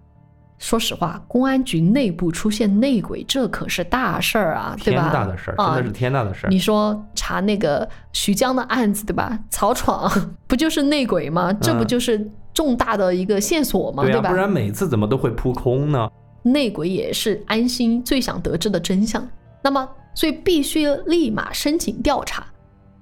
[0.59, 5.03] 说实话，公安局内部出现内鬼，这可是大事儿啊，对吧？
[5.03, 6.51] 天大的事儿，真的是天大的事儿。
[6.51, 9.38] 你说查那个徐江的案子，对吧？
[9.51, 10.11] 曹闯
[10.49, 11.53] 不就是内鬼吗？
[11.55, 14.03] 这不就是重大的一个线索吗？
[14.05, 14.31] 对吧？
[14.31, 16.09] 不然每次怎么都会扑空呢？
[16.42, 19.27] 内鬼也是安心最想得知的真相。
[19.62, 22.47] 那么，所以必须立马申请调查。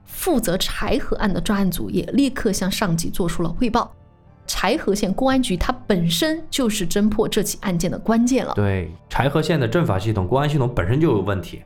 [0.04, 3.92] 负责柴河案的专案组也立刻向上级做出了汇报。
[4.46, 8.52] 柴河县公安局它本身就是侦破这起案件的关键了。
[8.54, 11.62] 对，柴河县的政法系统、公安系统本身就有问题。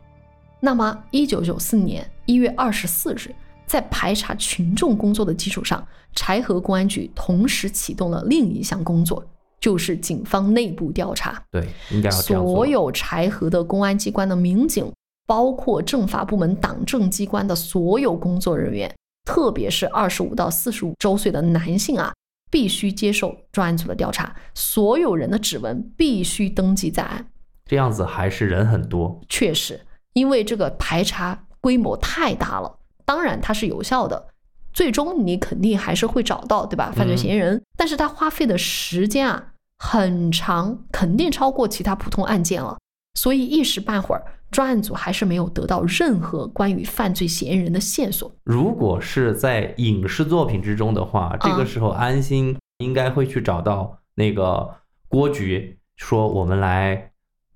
[0.60, 3.34] 那么，一九九四年一月二十四日，
[3.66, 9.24] 在排查群众工作的基础上，柴河公安局同时启动了另一项工作，
[9.60, 11.42] 就是警方内部调查。
[11.50, 14.90] 对，应该要所有柴河的公安机关的民警。
[15.26, 18.90] 包括政法部门、党政机关的所有工作人员，
[19.26, 22.10] 特别是二十五到四十五周岁的男性啊，
[22.50, 27.26] 必须接受专案组的调查，所有人的指纹必须登记在案。
[27.66, 29.80] 这样子还是人很多，确实，
[30.14, 32.78] 因为这个排查规模太大了。
[33.04, 34.28] 当然它是有效的，
[34.72, 36.92] 最终你肯定还是会找到，对吧？
[36.94, 42.78] 犯罪嫌疑人，但是他花费的时间啊很长，肯定超过其他普通案件了，
[43.18, 44.22] 所以一时半会儿。
[44.50, 48.32] 专案组还是没有得到任何关于犯罪嫌疑人的线索。
[48.44, 54.76] 如果是在影视作品之中的话，这个时候安心应该会去找到那个
[55.06, 57.10] 郭局，说我们来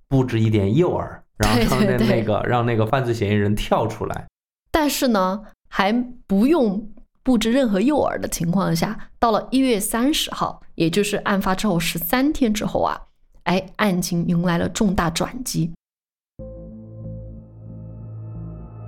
[0.06, 4.26] 布置一点诱饵，然后让那个让那个犯罪嫌疑人跳出来。
[4.70, 5.92] 但是呢，还
[6.26, 6.92] 不用
[7.22, 13.00] 布置任何诱饵的情况下，到了一月三十号，也就是案发之后十三天之后啊，
[13.44, 15.70] 哎，案情迎来了重大转机。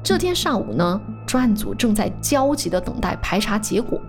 [0.03, 4.01] 这天上午呢，专案组正在焦急的等待排查结果，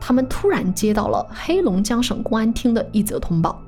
[0.00, 3.60] 他们突然接到了黑龙江省公安厅的一则通报。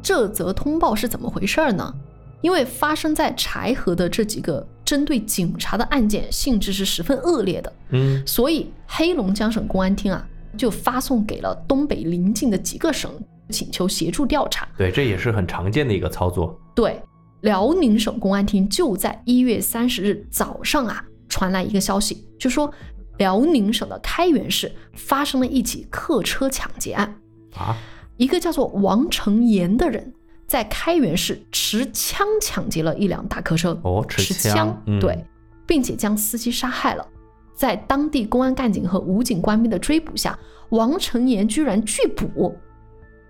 [0.00, 1.94] 这则通报是怎么回事呢？
[2.40, 10.26] 因为发生在柴河的这几个针对警察的案件性质是十分恶劣的，嗯，所以黑龙江省公安厅啊
[10.56, 13.12] 就发送给了东北邻近的几个省，
[13.50, 14.66] 请求协助调查。
[14.76, 16.58] 对，这也是很常见的一个操作。
[16.74, 17.02] 对，
[17.42, 22.72] 辽宁省公安厅就在一月三十日早上啊传来一个消息，就说
[23.18, 27.14] 辽宁省的开原市发生了一起客车抢劫案，
[27.56, 27.76] 啊，
[28.16, 30.12] 一个叫做王成岩的人
[30.46, 35.24] 在开原市持枪抢劫了一辆大客车，哦，持持枪，嗯，对，
[35.66, 37.06] 并且将司机杀害了。
[37.54, 40.36] 在当地公安干警和武警官兵的追捕下，
[40.70, 42.56] 王成岩居然拒捕，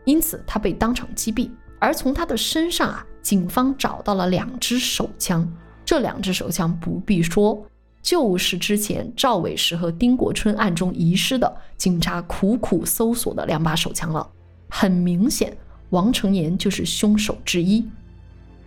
[0.05, 1.51] 因此他被当场击毙。
[1.79, 5.47] 而从他的身上啊，警方找到了两支手枪，
[5.85, 7.61] 这两支手枪不必说，
[8.01, 14.29] 就是之前赵伟石和丁国春案中遗失的警察苦苦搜索的两把手枪了。
[14.69, 15.57] 很明显，
[15.91, 17.85] 王成岩就是凶手之一。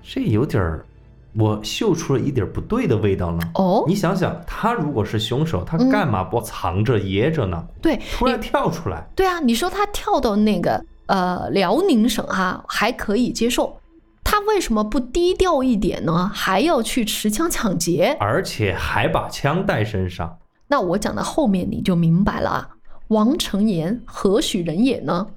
[0.03, 0.85] 这有点儿，
[1.37, 3.39] 我嗅出了一点儿不对的味道呢。
[3.55, 7.65] 哦，你想想，他如果是凶手，他嗯干嘛不藏着掖着呢？
[7.81, 13.77] 对，突然跳出来，对啊，你说他跳到那个呃辽宁省哈、还可以接受，
[14.23, 16.31] 他为什么不低调一点呢？
[16.33, 18.17] 还要去持枪抢劫？
[18.19, 20.37] 而且还把枪带身上。
[20.67, 22.69] 那我讲到后面你就明白了啊。
[23.09, 25.27] 王成岩何许人也呢？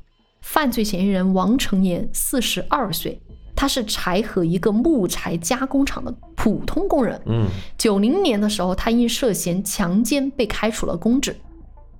[0.41, 3.21] 犯罪嫌疑人王成岩四十二岁，
[3.55, 7.21] 他是柴河一个木材加工厂的普通工人。
[7.27, 7.47] 嗯，
[7.77, 11.37] 九零年的时候，他因涉嫌强奸被开除了公职。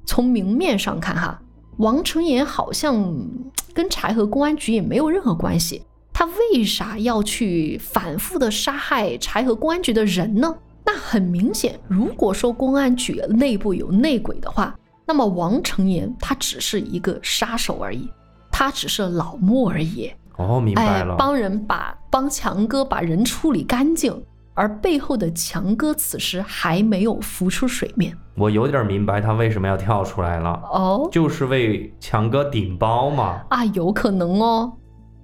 [0.07, 1.43] 从明面上看，哈，
[1.79, 5.83] 王成岩好像嗯跟柴河公安局也没有任何关系。
[6.13, 10.55] 他为啥要去反复的杀害柴河公安局的人呢？
[10.85, 14.77] 那很明显，如果说公安局内部有内鬼的话，
[15.07, 18.09] 那么王成岩他只是一个杀手而已，
[18.51, 20.11] 他只是老莫而已。
[20.37, 21.15] 哦，明白了。
[21.15, 24.13] 哎，帮人把帮强哥把人处理干净，
[24.59, 28.13] 而背后的强哥此时还没有浮出水面。
[28.37, 33.41] 我有点明白他为什么要跳出来了，哦就是为强哥顶包嘛。
[33.51, 34.73] 啊，有可能哦。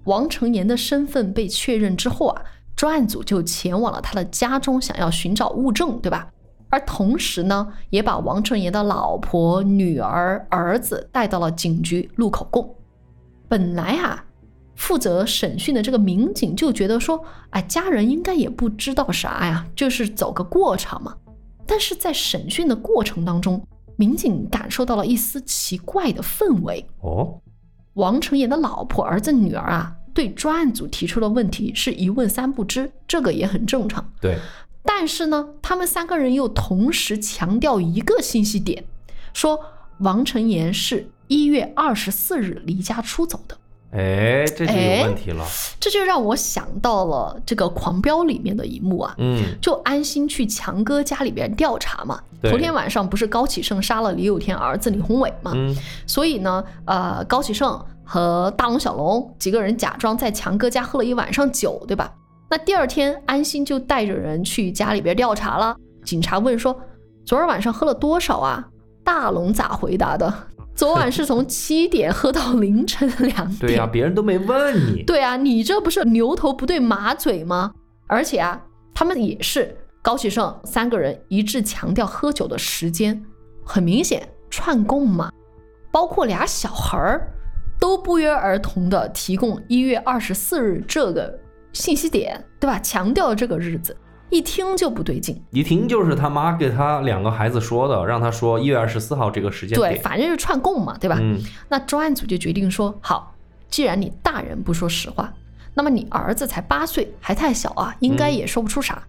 [0.04, 2.42] 王成岩的身份被确认之后啊，
[2.76, 6.28] 专案组就前往了他的家中，想要寻找物证，对吧？
[6.70, 12.72] 而同时呢，也把王成岩的老婆、女儿、儿子带到了警局录口供。
[13.48, 14.24] 本来啊，
[14.76, 21.14] 负责审讯的这个民警就觉得说，哎，家人应该也不知道啥呀，就是走个过场嘛。
[21.66, 23.64] 但是在审讯的过程当中，
[23.96, 26.84] 民警感受到了一丝奇怪的氛围。
[27.00, 27.40] 哦，
[27.94, 34.04] 王成岩的老婆、儿子、女儿啊，对专案组提出的问题是一问三不知，这个也很正常。
[34.20, 34.36] 对，
[34.82, 38.84] 但是呢，他们三个人又同时强调一个信息点，
[39.32, 39.58] 说
[40.00, 43.56] 王成岩是一月二十四日离家出走的。
[43.94, 45.44] 哎，这就哎有问题了。
[45.78, 52.20] 这就让我想到了这个《狂飙》里面的一幕啊，嗯，就安心去强哥家里边调查嘛。
[52.42, 55.52] 对头天晚上不是高启盛杀了李有天儿子李宏伟嘛？
[55.54, 55.74] 嗯，
[56.06, 62.12] 所以呢，呃，高启盛和大龙、小龙几个人假装在强哥家喝了一晚上酒，对吧？
[62.50, 65.74] 那第二天，安心就带着人去家里边调查了。
[66.04, 66.78] 警察问说
[67.24, 68.68] ：“昨儿晚上喝了多少啊？”
[69.02, 70.32] 大龙咋回答的？
[70.74, 73.58] 昨晚是从七点喝到凌晨两点。
[73.60, 75.02] 对呀、别人都没问你。
[75.04, 77.72] 对啊，你这不是牛头不对马嘴吗？
[78.06, 78.60] 而且啊，
[78.92, 83.24] 他们也是高启盛三个人一致强调喝酒的时间，
[83.64, 85.30] 很明显串供嘛。
[85.92, 87.32] 包括俩小孩儿
[87.78, 91.38] 都不约而同的提供一月二十四日这个
[91.72, 92.80] 信息点，对吧？
[92.80, 93.96] 强调这个日子，
[94.30, 95.40] 一听就不对劲。
[95.50, 101.18] 一听就是他妈给他两个孩子说的，让他说一月二十四号这个时间对，反正是串供嘛，对吧？
[101.20, 103.34] 嗯，那专案组就决定说，好，
[103.68, 105.32] 既然你大人不说实话，
[105.74, 109.02] 那么你儿子才八岁，还太小啊，应该也说不出啥。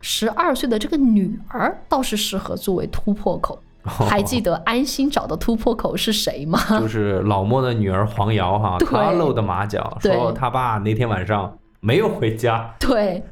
[0.00, 3.60] 十二岁的这个女儿倒是适合作为突破口。
[3.84, 6.60] 还记得安心找的突破口是谁吗？
[6.78, 12.74] 就是老莫的女儿黄瑶哈， 她露的马脚，说他爸那天晚上没有回家。
[12.78, 13.22] 对，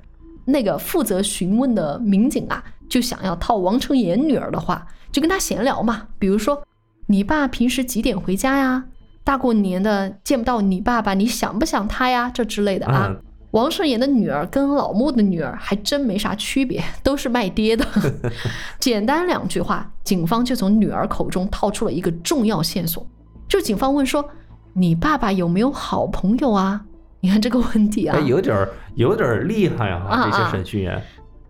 [0.46, 6.62] 那个负责询问的民警啊，就想要套王成岩女儿的话，就跟他闲聊嘛，比如说，
[7.06, 8.84] 你爸平时几点回家呀？
[9.22, 12.30] 大过年的见不到你爸爸，你想不想他呀？
[12.32, 13.08] 这之类的啊。
[13.10, 13.22] 嗯
[13.52, 17.86] 王成岩的女儿跟老莫的女儿还真没啥区别，都是卖爹的。
[18.78, 23.06] 简单两句话，警方就从女儿口中套出了一个重要线索。
[23.48, 24.28] 就警方问说
[24.74, 26.82] ：“你爸爸有没有好朋友啊？”
[27.26, 31.02] 你看这个问题啊哎，，有点儿有点儿厉害啊，啊这些啊审讯员。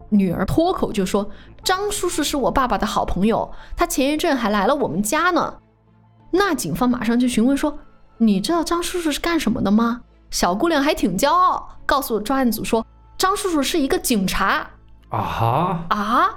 [0.08, 1.28] 女儿脱口就说
[1.62, 5.52] ：“张叔叔是我爸爸的好朋友，他前一阵还来了我们家呢。”
[6.32, 7.78] 那警方马上就询问说
[8.16, 10.00] ：“你知道张叔叔是干什么的吗？”
[10.32, 12.82] 小姑娘还挺骄傲，告诉专案组说
[13.18, 14.66] ：“张叔叔是一个警察
[15.10, 16.30] 啊哈，啊！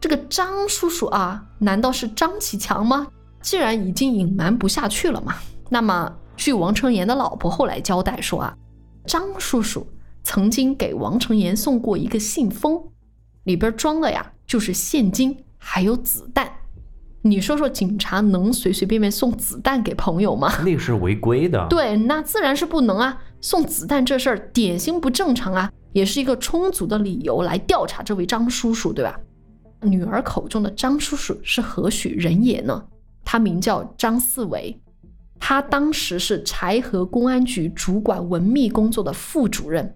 [0.00, 3.08] 这个张叔叔啊，难道是张启强吗？
[3.42, 5.34] 既然已经隐瞒不下去了嘛，
[5.68, 8.54] 那么据王成岩的老婆后来交代说啊，
[9.06, 9.86] 张叔叔
[10.22, 12.82] 曾经给王成岩送过一个信封，
[13.44, 16.50] 里边装的呀就是现金还有子弹。
[17.22, 20.52] 你说说，警察能随随便便送子弹给朋友吗？
[20.62, 21.66] 那是违规的。
[21.70, 23.22] 对，那自然是不能啊！
[23.40, 29.18] 送子弹这事儿典型不正常啊，也是一个充足的理由来调查这位张叔叔，对吧？
[29.80, 32.84] 女儿口中的张叔叔是何许人也呢？
[33.24, 34.78] 他名叫张四维，
[35.46, 39.94] 他当时是柴河公安局主管文秘工作的副主任。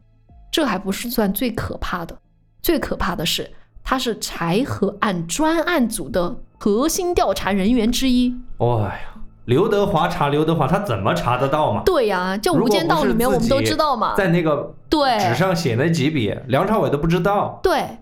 [0.52, 2.18] 这还不是算最可怕的，
[2.60, 3.50] 最可怕的是
[3.82, 6.36] 他是柴河案专案组的。
[6.58, 8.36] 核心调查人员之一。
[8.58, 9.00] 哎呀，
[9.46, 11.80] 刘德华查刘德华，他怎么查得到嘛？
[11.82, 17.58] 对呀，就《无间道》里面我们都知道嘛，在那个对纸上写那几笔，梁朝伟都不知道。
[17.62, 17.96] 对，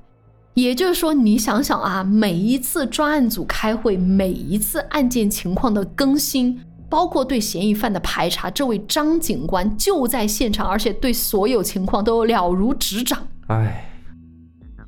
[0.55, 13.27] 也就是说，你想想啊，每一次专案组开会，每一次案件情况的更新，包括对嫌疑犯的排查，这位张警官就在现场，而且对所有情况都了如指掌。
[13.49, 13.91] 哎，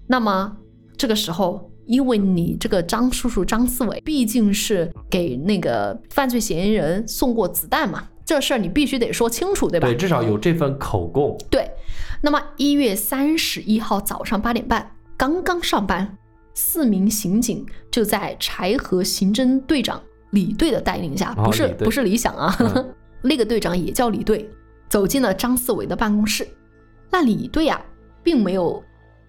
[0.07, 0.57] 那么
[0.96, 1.70] 这个时候。
[1.88, 9.88] 因为你这个张叔叔张四伟毕竟是给那个犯罪嫌疑人送过子弹嘛，这事儿你必须得说清楚，对吧？
[9.88, 11.34] 对，至少有这份口供。
[11.51, 11.66] 对，
[12.20, 16.18] 那么一月三十一号早上八点半，刚刚上班，
[16.53, 22.55] 四名刑警就在柴河刑侦队长李队的带领下，不是不是李想啊，
[23.22, 24.49] 那个队长也叫李队，
[24.89, 26.47] 走进了张思维的办公室。
[27.11, 27.81] 那李队啊，
[28.22, 28.83] 并没有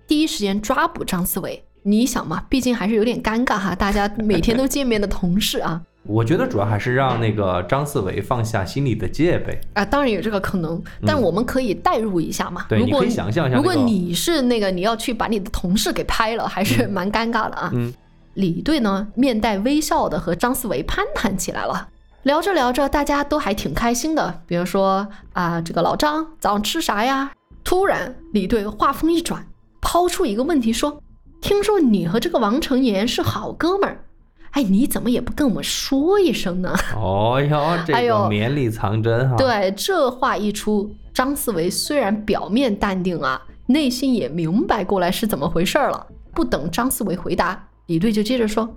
[0.05, 1.63] 第一时间抓捕张思维。
[1.83, 5.81] 你想嘛，毕竟还是有点尴尬哈，大家每天都见面的同事啊。
[6.03, 12.65] 我觉得主要还是让那个张思维放下心里的戒备啊，当然有这个可能，但我们可以代入一下嘛。
[12.67, 17.71] 对，你可以想象一下，如果你是那个你要去把你的同事给拍了，还是蛮尴尬的啊。
[17.73, 17.93] 嗯。
[18.39, 21.89] 李队呢，面带微笑的和张思维攀谈起来了，
[22.23, 24.41] 聊着聊着，大家都还挺开心的。
[24.47, 27.31] 比如说啊，这个老张早上吃啥呀？
[27.65, 29.45] 突然，李队话锋一转，
[29.81, 31.01] 抛出一个问题说。
[31.41, 34.05] 听说你和这个王成岩是好哥们儿，
[34.51, 36.73] 哎，你怎么也不跟我们说一声呢？
[36.95, 39.35] 哦哟，这个绵里藏针哈。
[39.35, 46.07] 对，这话一出，张思维虽然表面淡定啊，内心也明白过来是怎么回事了。
[46.33, 48.69] 不等张思维回答，李队就接着说：“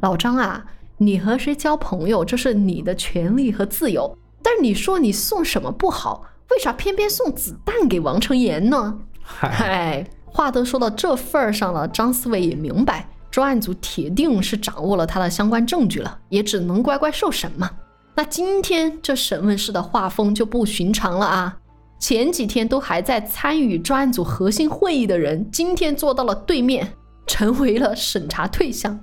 [0.00, 0.64] 老张啊，
[0.96, 4.16] 你和谁交朋友，这是你的权利和自由。
[4.44, 10.06] 但是你说你送什么不好，为啥偏偏送子弹给王成岩呢？”嗨。
[10.24, 17.68] 话都说到这份儿上了，张思维也明白，专案组铁定是掌握了他的相关证据了，也只能乖乖受审嘛。
[18.14, 21.56] 那今天这审问室的画风就不寻常了啊！
[21.98, 26.92] 前几天都还在参与专案组核心会议的人，今天坐到了对面，
[27.30, 28.98] 成为了审查对象。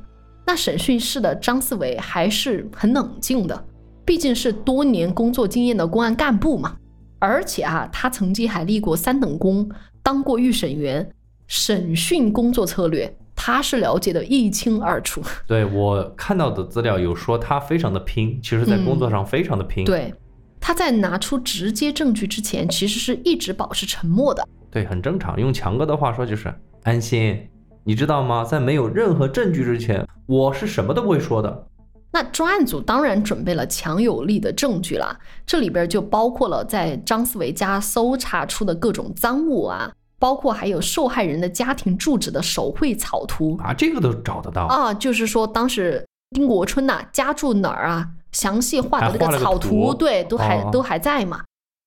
[0.46, 3.66] 那审讯室的张思维还是很冷静的，
[4.04, 6.76] 毕竟是多年工作经验的公安干部嘛，
[7.20, 9.70] 而且啊，他曾经还立过三等功，
[10.04, 11.10] 当过预审员。
[11.50, 15.22] 审讯工作策略，他是了解的一清二楚。
[15.48, 19.86] 对我看到的资料有说他非常的拼，其实在工作上非常的拼。
[19.86, 20.14] 对，
[20.60, 24.46] 他在拿出直接证据之前，其实是一直保持沉默的。
[24.70, 25.40] 对，很正常。
[25.40, 26.54] 用强哥的话说就是
[26.84, 27.40] 安心，
[27.88, 28.44] 你知道吗？
[28.44, 31.68] 在没有任何证据之前，我是什么都不会说的。
[32.12, 39.90] 那专案组当然准备了强有力的证据了，这里边就包括了在张思维家搜查出的各种赃物啊。
[40.20, 44.94] 包括还有受害人的家庭住址的手绘草图啊，这个都找得到啊。
[44.94, 51.44] 就是说，当时丁国春呐家住哪儿啊，详细画的那个草图，对，都还都还在嘛。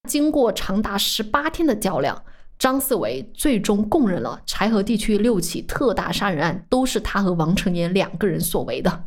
[0.08, 2.22] 经过长达十八天的较量，
[2.60, 9.06] 张四维最终供认了柴河地区六起特大杀人案都是他和王成年两个人所为的。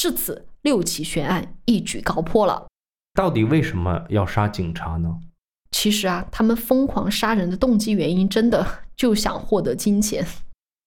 [0.00, 2.66] 至此，六起悬案一举告破了。
[3.12, 5.18] 到底为什么要杀警察呢？
[5.70, 10.26] 其实啊，他们疯狂杀人的动机原因，真的就想获得金钱，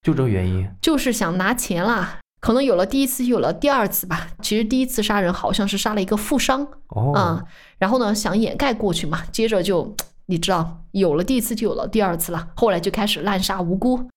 [0.02, 2.20] 就这个原因，就是想拿钱啦。
[2.40, 4.30] 可能有了第一次，有了第二次吧。
[4.42, 7.44] 其实第一次杀人好像是杀了一个富商，哦，啊，
[7.78, 9.96] 然后呢想掩盖过去嘛，接着就
[10.28, 14.08] 你知道，有了第一次就有了第二次了，后来就开始滥杀无辜，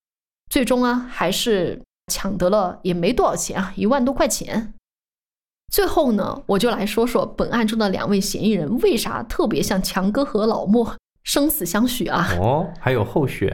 [0.49, 1.81] 最终啊还是
[2.11, 4.73] 抢得了也没多少钱啊，一万多块钱。
[5.71, 12.27] 最后呢，我就来说说本案中的两位嫌疑人为啥特别像强哥和老莫生死相许啊？
[12.37, 13.49] 哦，还有后续。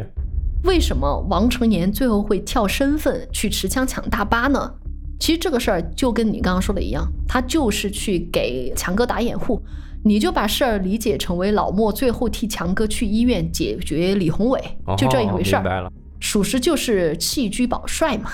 [0.63, 4.73] 为什么王成年最后会跳身份去持枪抢大巴呢？
[5.19, 9.61] 其实这个事儿就跟你刚刚说的一样，他就是去给强哥打掩护，
[10.03, 14.61] 你就把事儿理解成为老莫最后替强哥去医院解决李宏伟，
[14.97, 15.59] 就这一回事儿。
[15.59, 15.91] 哦明白了。
[16.19, 18.31] 属实就是弃车保帅嘛。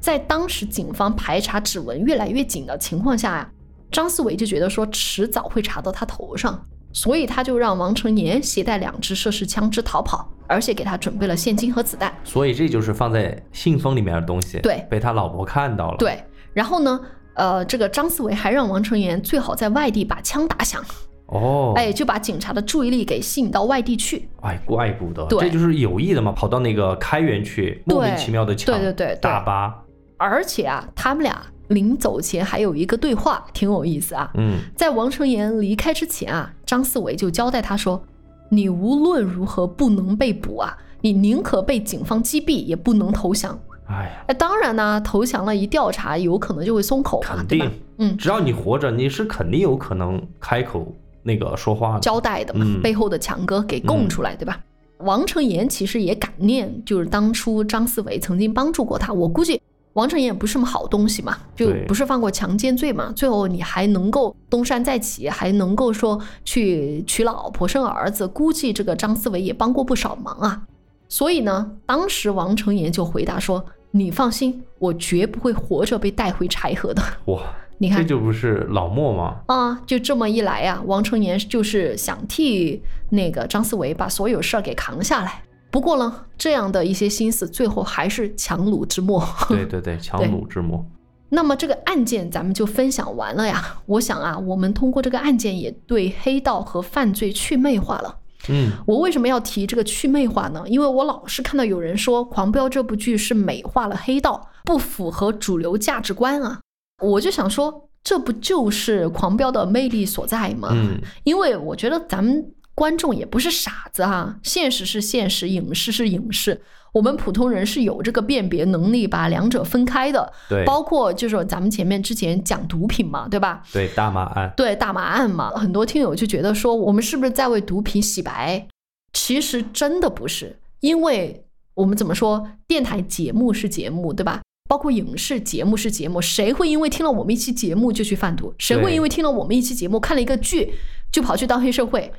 [0.00, 3.50] 在当时警方排查指纹越来越紧的情况下呀，
[3.90, 12.14] 张思维就觉得说迟早会查到他头上，所以他就让王成年携带两支涉事枪支逃跑，而且给他准备了现金和子弹。
[12.22, 16.22] 所以这就是放在信封里面的东西，对被他老婆看到了。，对，
[16.52, 17.00] 然后呢，
[17.38, 20.84] 呃，这个张思维还让王成言最好在外地把枪打响，
[21.26, 24.28] 哦，哎，就把警察的注意力给吸引到外地去。
[24.40, 29.82] 哎，怪不得，对这就是有意的嘛，跑到那个开元去，莫名其妙的抢对对对对大巴，
[30.16, 34.30] 而且啊，他们俩临走前还有一个对话，挺有意思啊。
[34.34, 38.02] 嗯，在王成岩离开之前啊，张思维就交代他说
[38.50, 43.56] ：“你无论如何不能被捕啊，你宁可被警方击毙，也不能投降。
[43.88, 47.80] 哎呀，哎，当然呢，投降了，一调查有可能就会松口嘛，肯对吧定？
[47.98, 50.86] 嗯，只要你活着，你是肯定有可能开口
[51.22, 52.00] 那个说话的。
[52.00, 54.60] 交代的嘛，嗯背后的强哥给供出来，对吧？
[54.98, 59.12] 王成岩其实也感念，就是当初张思维曾经帮助过他。
[59.12, 59.60] 我估计
[59.92, 63.12] 王成岩也不是什么好东西嘛，就对不是犯过强奸罪嘛。
[63.14, 70.62] 最后你还能够东山再起，还能够说去娶老婆生儿子，估计这个张思维也帮过不少忙啊。
[71.08, 77.02] 所以呢，当时王成岩就回答说：“你放心，我绝不会活着被带回柴河的。
[77.26, 77.40] 哇，”
[77.78, 79.36] 你看这，就不是老莫吗？
[79.46, 85.42] 啊，就这么一来呀、王成年就是想替那个张思维把所有事儿给扛下来。
[85.70, 89.22] 不过呢，这样的一些心思，最后还是强弩之末。
[89.48, 90.84] 对对对，强弩之末。
[91.30, 93.62] 那么这个案件咱们就分享完了呀。
[93.86, 98.16] 我想啊，我们通过这个案件也对黑道和犯罪去魅化了。
[98.48, 100.64] 嗯，我为什么要提这个去魅化呢？
[100.66, 106.60] 因为我老是看到有人说《狂飙》这部剧是美化了黑道，不符合主流价值观啊。
[107.02, 110.68] 我就想说，这不就是《狂飙》的魅力所在吗？
[110.72, 112.44] 嗯，因为我觉得咱们
[112.78, 116.60] 观众也不是傻子啊，现实是现实，影视是影视，
[116.92, 120.32] 我们普通人是有这个辨别能力，把两者分开的。
[120.48, 123.64] 对，包括就是咱们前面之前讲毒品嘛，对吧？
[123.72, 128.68] 对大麻案，对大麻案嘛，很多听友就觉得说我们是不是在为毒品洗白？
[129.12, 134.40] 其实真的不是，因为我们怎么说，电台节目是节目，对吧？
[134.68, 138.54] 包括影视节目是节目，谁会因为听了我们一期节目就去贩毒？
[138.56, 140.74] 谁会因为听了我们一期节目看了一个剧
[141.10, 142.12] 就跑去当黑社会？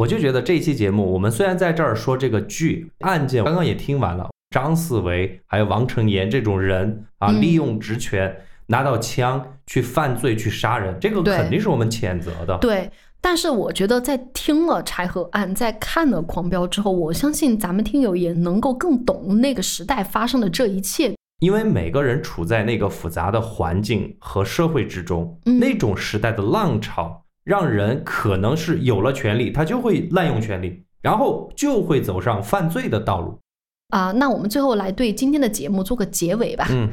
[0.00, 8.34] 我就觉得这期节目，我们虽然在这儿说这个剧案件，刚刚也听完了，张思维还有王成岩这种人啊，嗯利用职权
[8.68, 12.56] 拿到枪去犯罪去杀人，这个肯定是我们谴责的。
[12.62, 12.90] 对，
[13.20, 21.12] 但是我觉得在听了柴河案，在看了狂飙之后，我相信咱们听友也能够更懂那个时代发生的这一切。
[21.40, 33.38] 因为每个人处在那个复杂的环境和社会之中，嗯那种时代的浪潮，让人可能是有了权利，他就会滥用权利，然后就会走上犯罪的道路。
[33.88, 36.66] 啊，那我们最后来对今天的节目做个结尾吧。
[36.70, 36.90] 嗯，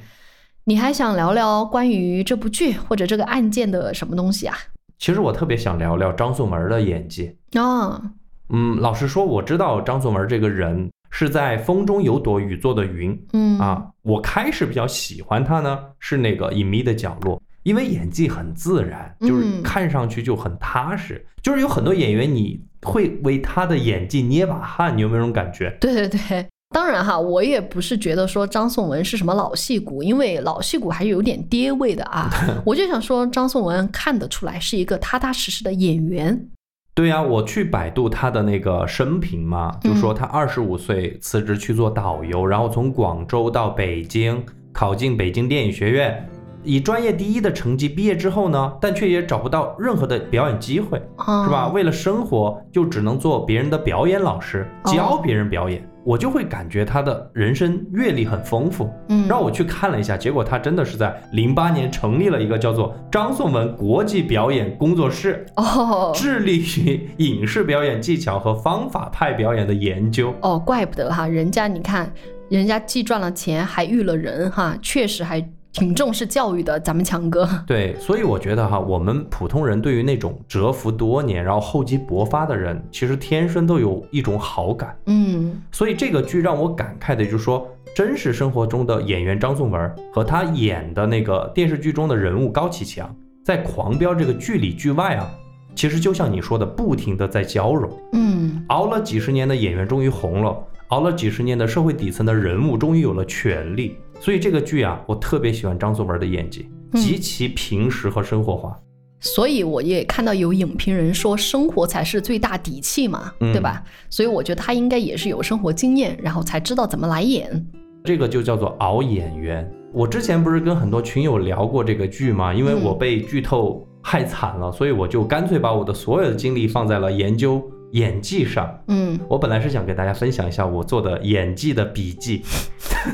[0.63, 4.57] 你还想聊聊关于这部剧或者这个案件的什么东西啊？
[4.97, 7.37] 其实我特别想聊聊张颂文的演技。
[7.53, 8.01] 啊，
[8.49, 13.87] 嗯，老实说，我知道张颂文这个人是在风中有朵雨做的云嗯啊。
[14.01, 21.25] 我开始比较喜欢他呢，是那个隐秘的角落，因为演技很自然，就是嗯看上去就很踏实。
[21.41, 25.75] 就是有很多演员，你会为他的演技捏把汗，你有没有这种感觉？
[25.81, 26.47] 对对对。
[26.73, 32.29] 当然哈，我也不是觉得说张颂文是什么老戏骨，因为老戏骨还是有点爹味的啊。
[32.65, 36.49] 我就想说，张颂文看得出来是一个踏踏实实的演员。
[36.93, 44.41] 对呀、我去百度他的那个生平嘛，就说他二十五岁辞职去做导游，然后从广州到北京
[44.73, 46.27] 考进北京电影学院，
[46.67, 51.69] 以专业第一的成绩毕业之后呢，但却也找不到任何的表演机会，啊，是吧？
[51.69, 55.81] 为了生活，就只能做别人的表演老师，哦教别人表演。
[56.03, 70.33] 我就会感觉他的人生阅历很丰富，嗯，让我去看了一下，结果他真的是在零八年成立了一个叫做张颂文国际表演工作室，哦致力于影视表演技巧和方法派表演的研究。
[70.41, 72.09] 哦，怪不得哈，人家你看，
[72.49, 75.45] 人家既赚了钱还育了人哈，确实还
[75.77, 77.47] 挺重视教育的，咱们强哥。
[77.67, 84.97] 对，所以我觉得哈，我们普通人对于那种蛰伏多年然后厚积薄发的人，其实天生都有一种好感。
[85.05, 93.15] 嗯所以这个剧让我感慨的就是说，真实生活中的演员张颂文和他演的那个电视剧中的人物高启强，
[93.45, 95.29] 在《狂飙》这个剧里剧外啊，
[95.75, 97.87] 其实就像你说的，不停的在交融。
[98.13, 100.57] 嗯熬了几十年的演员终于红了，
[100.87, 103.95] 熬了几十年的社会底层的人物终于有了权利。
[104.19, 108.77] 所以这个剧啊，我特别喜欢张颂文的演技，嗯极其平实和生活化。
[109.19, 113.83] 所以我也看到有影评人说，生活才是最大底气嘛，嗯对吧？
[114.09, 117.65] 所以我觉得他应该也是有生活经验，然后才知道怎么来演。
[118.03, 119.69] 这个就叫做熬演员。
[119.91, 122.53] 我之前不是跟很多群友聊过这个剧吗？
[122.53, 127.61] 因为我被剧透害惨了，所以我就干脆把我的所有的精力放在了研究
[127.93, 128.79] 演技上。
[128.87, 132.43] 嗯我本来是想给大家分享一下我做的演技的笔记，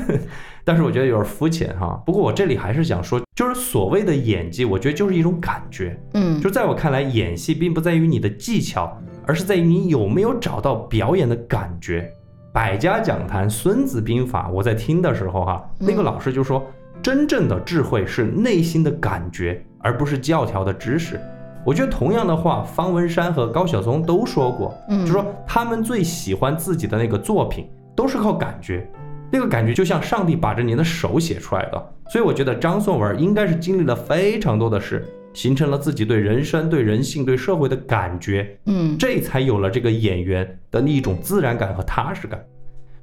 [0.64, 2.02] 但是我觉得有点肤浅哈。
[2.06, 5.96] 不过我这里还是想说，就是所谓的演技，我觉得就是一种感觉。
[6.14, 8.96] 嗯就在我看来，演戏并不在于你的技巧，
[9.26, 12.10] 而是在于你有没有找到表演的感觉。
[12.52, 16.64] 百家讲坛《孙子兵法》，我在听的时候哈，嗯那个老师就说，
[17.02, 21.20] 真正的智慧是内心的感觉，而不是教条的知识。
[21.66, 28.88] 我觉得同样的话，方文山和高晓松都说过，嗯就说他们最喜欢自己的那个作品，都是靠感觉。
[29.30, 38.96] 那个感觉就像上帝把着你的手写出来的，所以我觉得张颂文应该是经历了非常多的事，形成了自己对人生、对人性、对社会的感觉，嗯。
[38.96, 42.44] 这才有了这个演员的一种自然感和踏实感。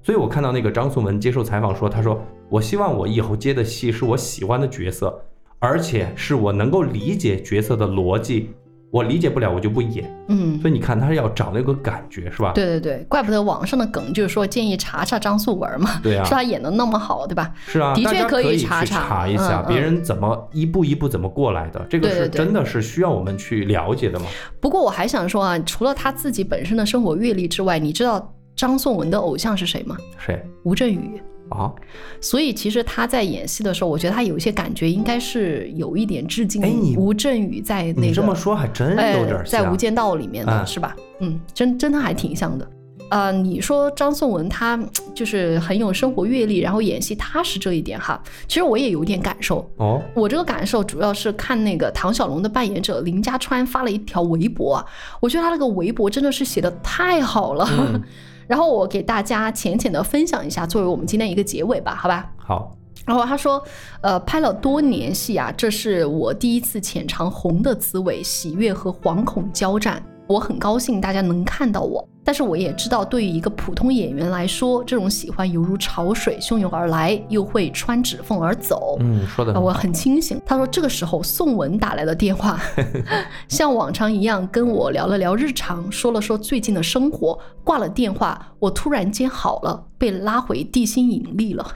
[0.04, 5.22] 所以我看到那个张颂文接受采访说，他说：“我希望我以后接的戏是我喜欢的角色，
[5.60, 8.50] 而且是我能够理解角色的逻辑，
[8.92, 12.52] 我理解不了我就不演。”嗯，所以你看，他是要找那个感觉，是吧？
[12.54, 17.52] 对对对，怪不得网上的梗就是说建议查查张素文嘛，对啊说他演的那么好，对吧？
[17.68, 24.26] 是啊，的确可以查查查一下别人怎么一步一步怎么过来的，这个是真的是需要我们去了解的嘛。
[24.60, 29.98] 不过我还想说啊，除了他自己本身的生活阅历之外，你知道张颂文的偶像是谁吗？
[30.18, 31.22] 谁吴镇宇。
[31.52, 31.74] 啊？
[32.20, 38.02] 所以其实他在演戏的时候，我觉得他有一些感觉应该是有一点致敬哎你吴镇宇在那个。
[38.02, 39.62] 你这么说还真哎有点，在《。
[39.72, 40.96] 无间道》里面的、嗯是吧？
[41.20, 42.70] 嗯，真真的还挺像的。
[43.12, 49.70] 呃，你说张颂文他嗯就是很有生活阅历，然后演戏踏实这一点哈，其实我也有点感受。
[49.76, 54.86] 哦，我这个感受主要是看那个唐小龙的扮演者林家川发了一条微博啊，
[55.20, 57.68] 我觉得他那个微博真的是写的太好了。
[57.70, 58.02] 嗯
[58.48, 62.30] 然后我给大家浅浅的分享一下，作为我们今天一个结尾吧，好吧？
[62.38, 63.64] 好，然后他说，
[64.02, 70.04] 呃，拍了多年戏啊，这是我第一次浅尝红的滋味，喜悦和惶恐交战。
[70.28, 78.96] 我很高兴大家能看到我，但是我也知道，对于一个普通演员来说，这种喜欢犹如潮水汹涌而来，又会穿指缝而走。
[79.02, 80.42] 嗯，说的呃我很清醒。
[80.46, 82.58] 他说这个时候宋文打来的电话
[83.50, 87.38] 像往常一样跟我聊了聊日常，说了说最近的生活。
[87.66, 91.68] 挂了电话，我突然间好了，被拉回地心引力了。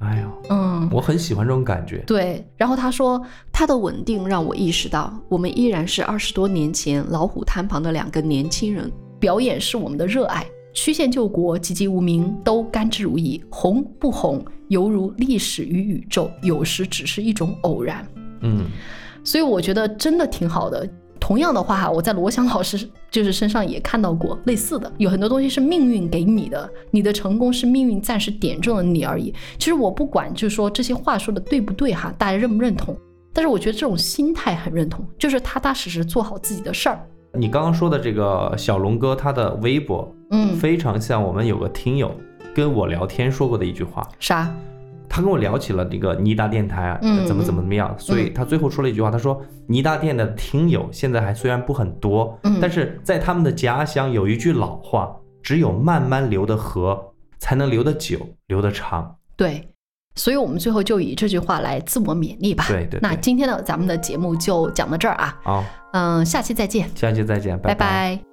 [0.00, 2.04] 哎呦，嗯，我很喜欢这种感觉。
[2.06, 2.46] 对。
[2.58, 3.18] 然后他说
[3.50, 8.92] 他的稳定让我意识到，我们依然是二十多年前老虎滩旁的两个年轻人。
[9.22, 10.44] 表演是我们的热爱。
[10.74, 18.04] 曲线救国、籍籍无名都甘之如饴，红不红犹如历史与宇宙，有时只是一种偶然。
[18.40, 18.64] 嗯，
[19.22, 20.88] 所以我觉得真的挺好的。
[21.20, 29.32] 同样的话哈，我在罗翔老师就是身上也看到过类似的，有很多东西是命运给你的，你的成功是命运暂时点中了你而已。
[29.56, 32.96] 其实我不管，就是说这些话说的对不对哈，大家认不认同？
[33.32, 37.06] 但是我觉得这种心态很认同，就是踏踏实实做好自己的事儿。
[37.34, 42.14] 你刚刚说的这个小龙哥，他的微博嗯，非常像我们有个听友
[42.54, 44.06] 跟我聊天说过的一句话。
[44.18, 44.54] 啥？
[45.08, 59.16] 他跟我聊起了那个尼达电台啊，嗯怎么怎么怎么样，所以他最后说了一句话，他说尼达电的听友现在还虽然不很多，嗯但是在他们的家乡有一句老话，只有慢慢流的河才能流得久，流得长。
[59.36, 59.68] 对。
[60.14, 62.64] 所以我们最后就以这句话来自我勉励吧。
[62.68, 63.00] 对对对。
[63.00, 68.16] 那今天的咱们的节目就讲到这儿啊，好，嗯，下期再见，下期再见，拜拜。
[68.16, 68.31] 拜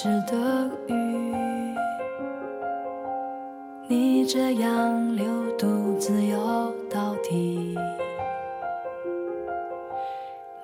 [0.00, 1.74] 止的雨，
[3.88, 5.26] 你这样流
[5.58, 7.76] 独自游到底。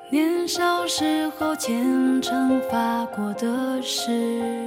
[0.09, 4.64] 年少时候虔诚发过的誓，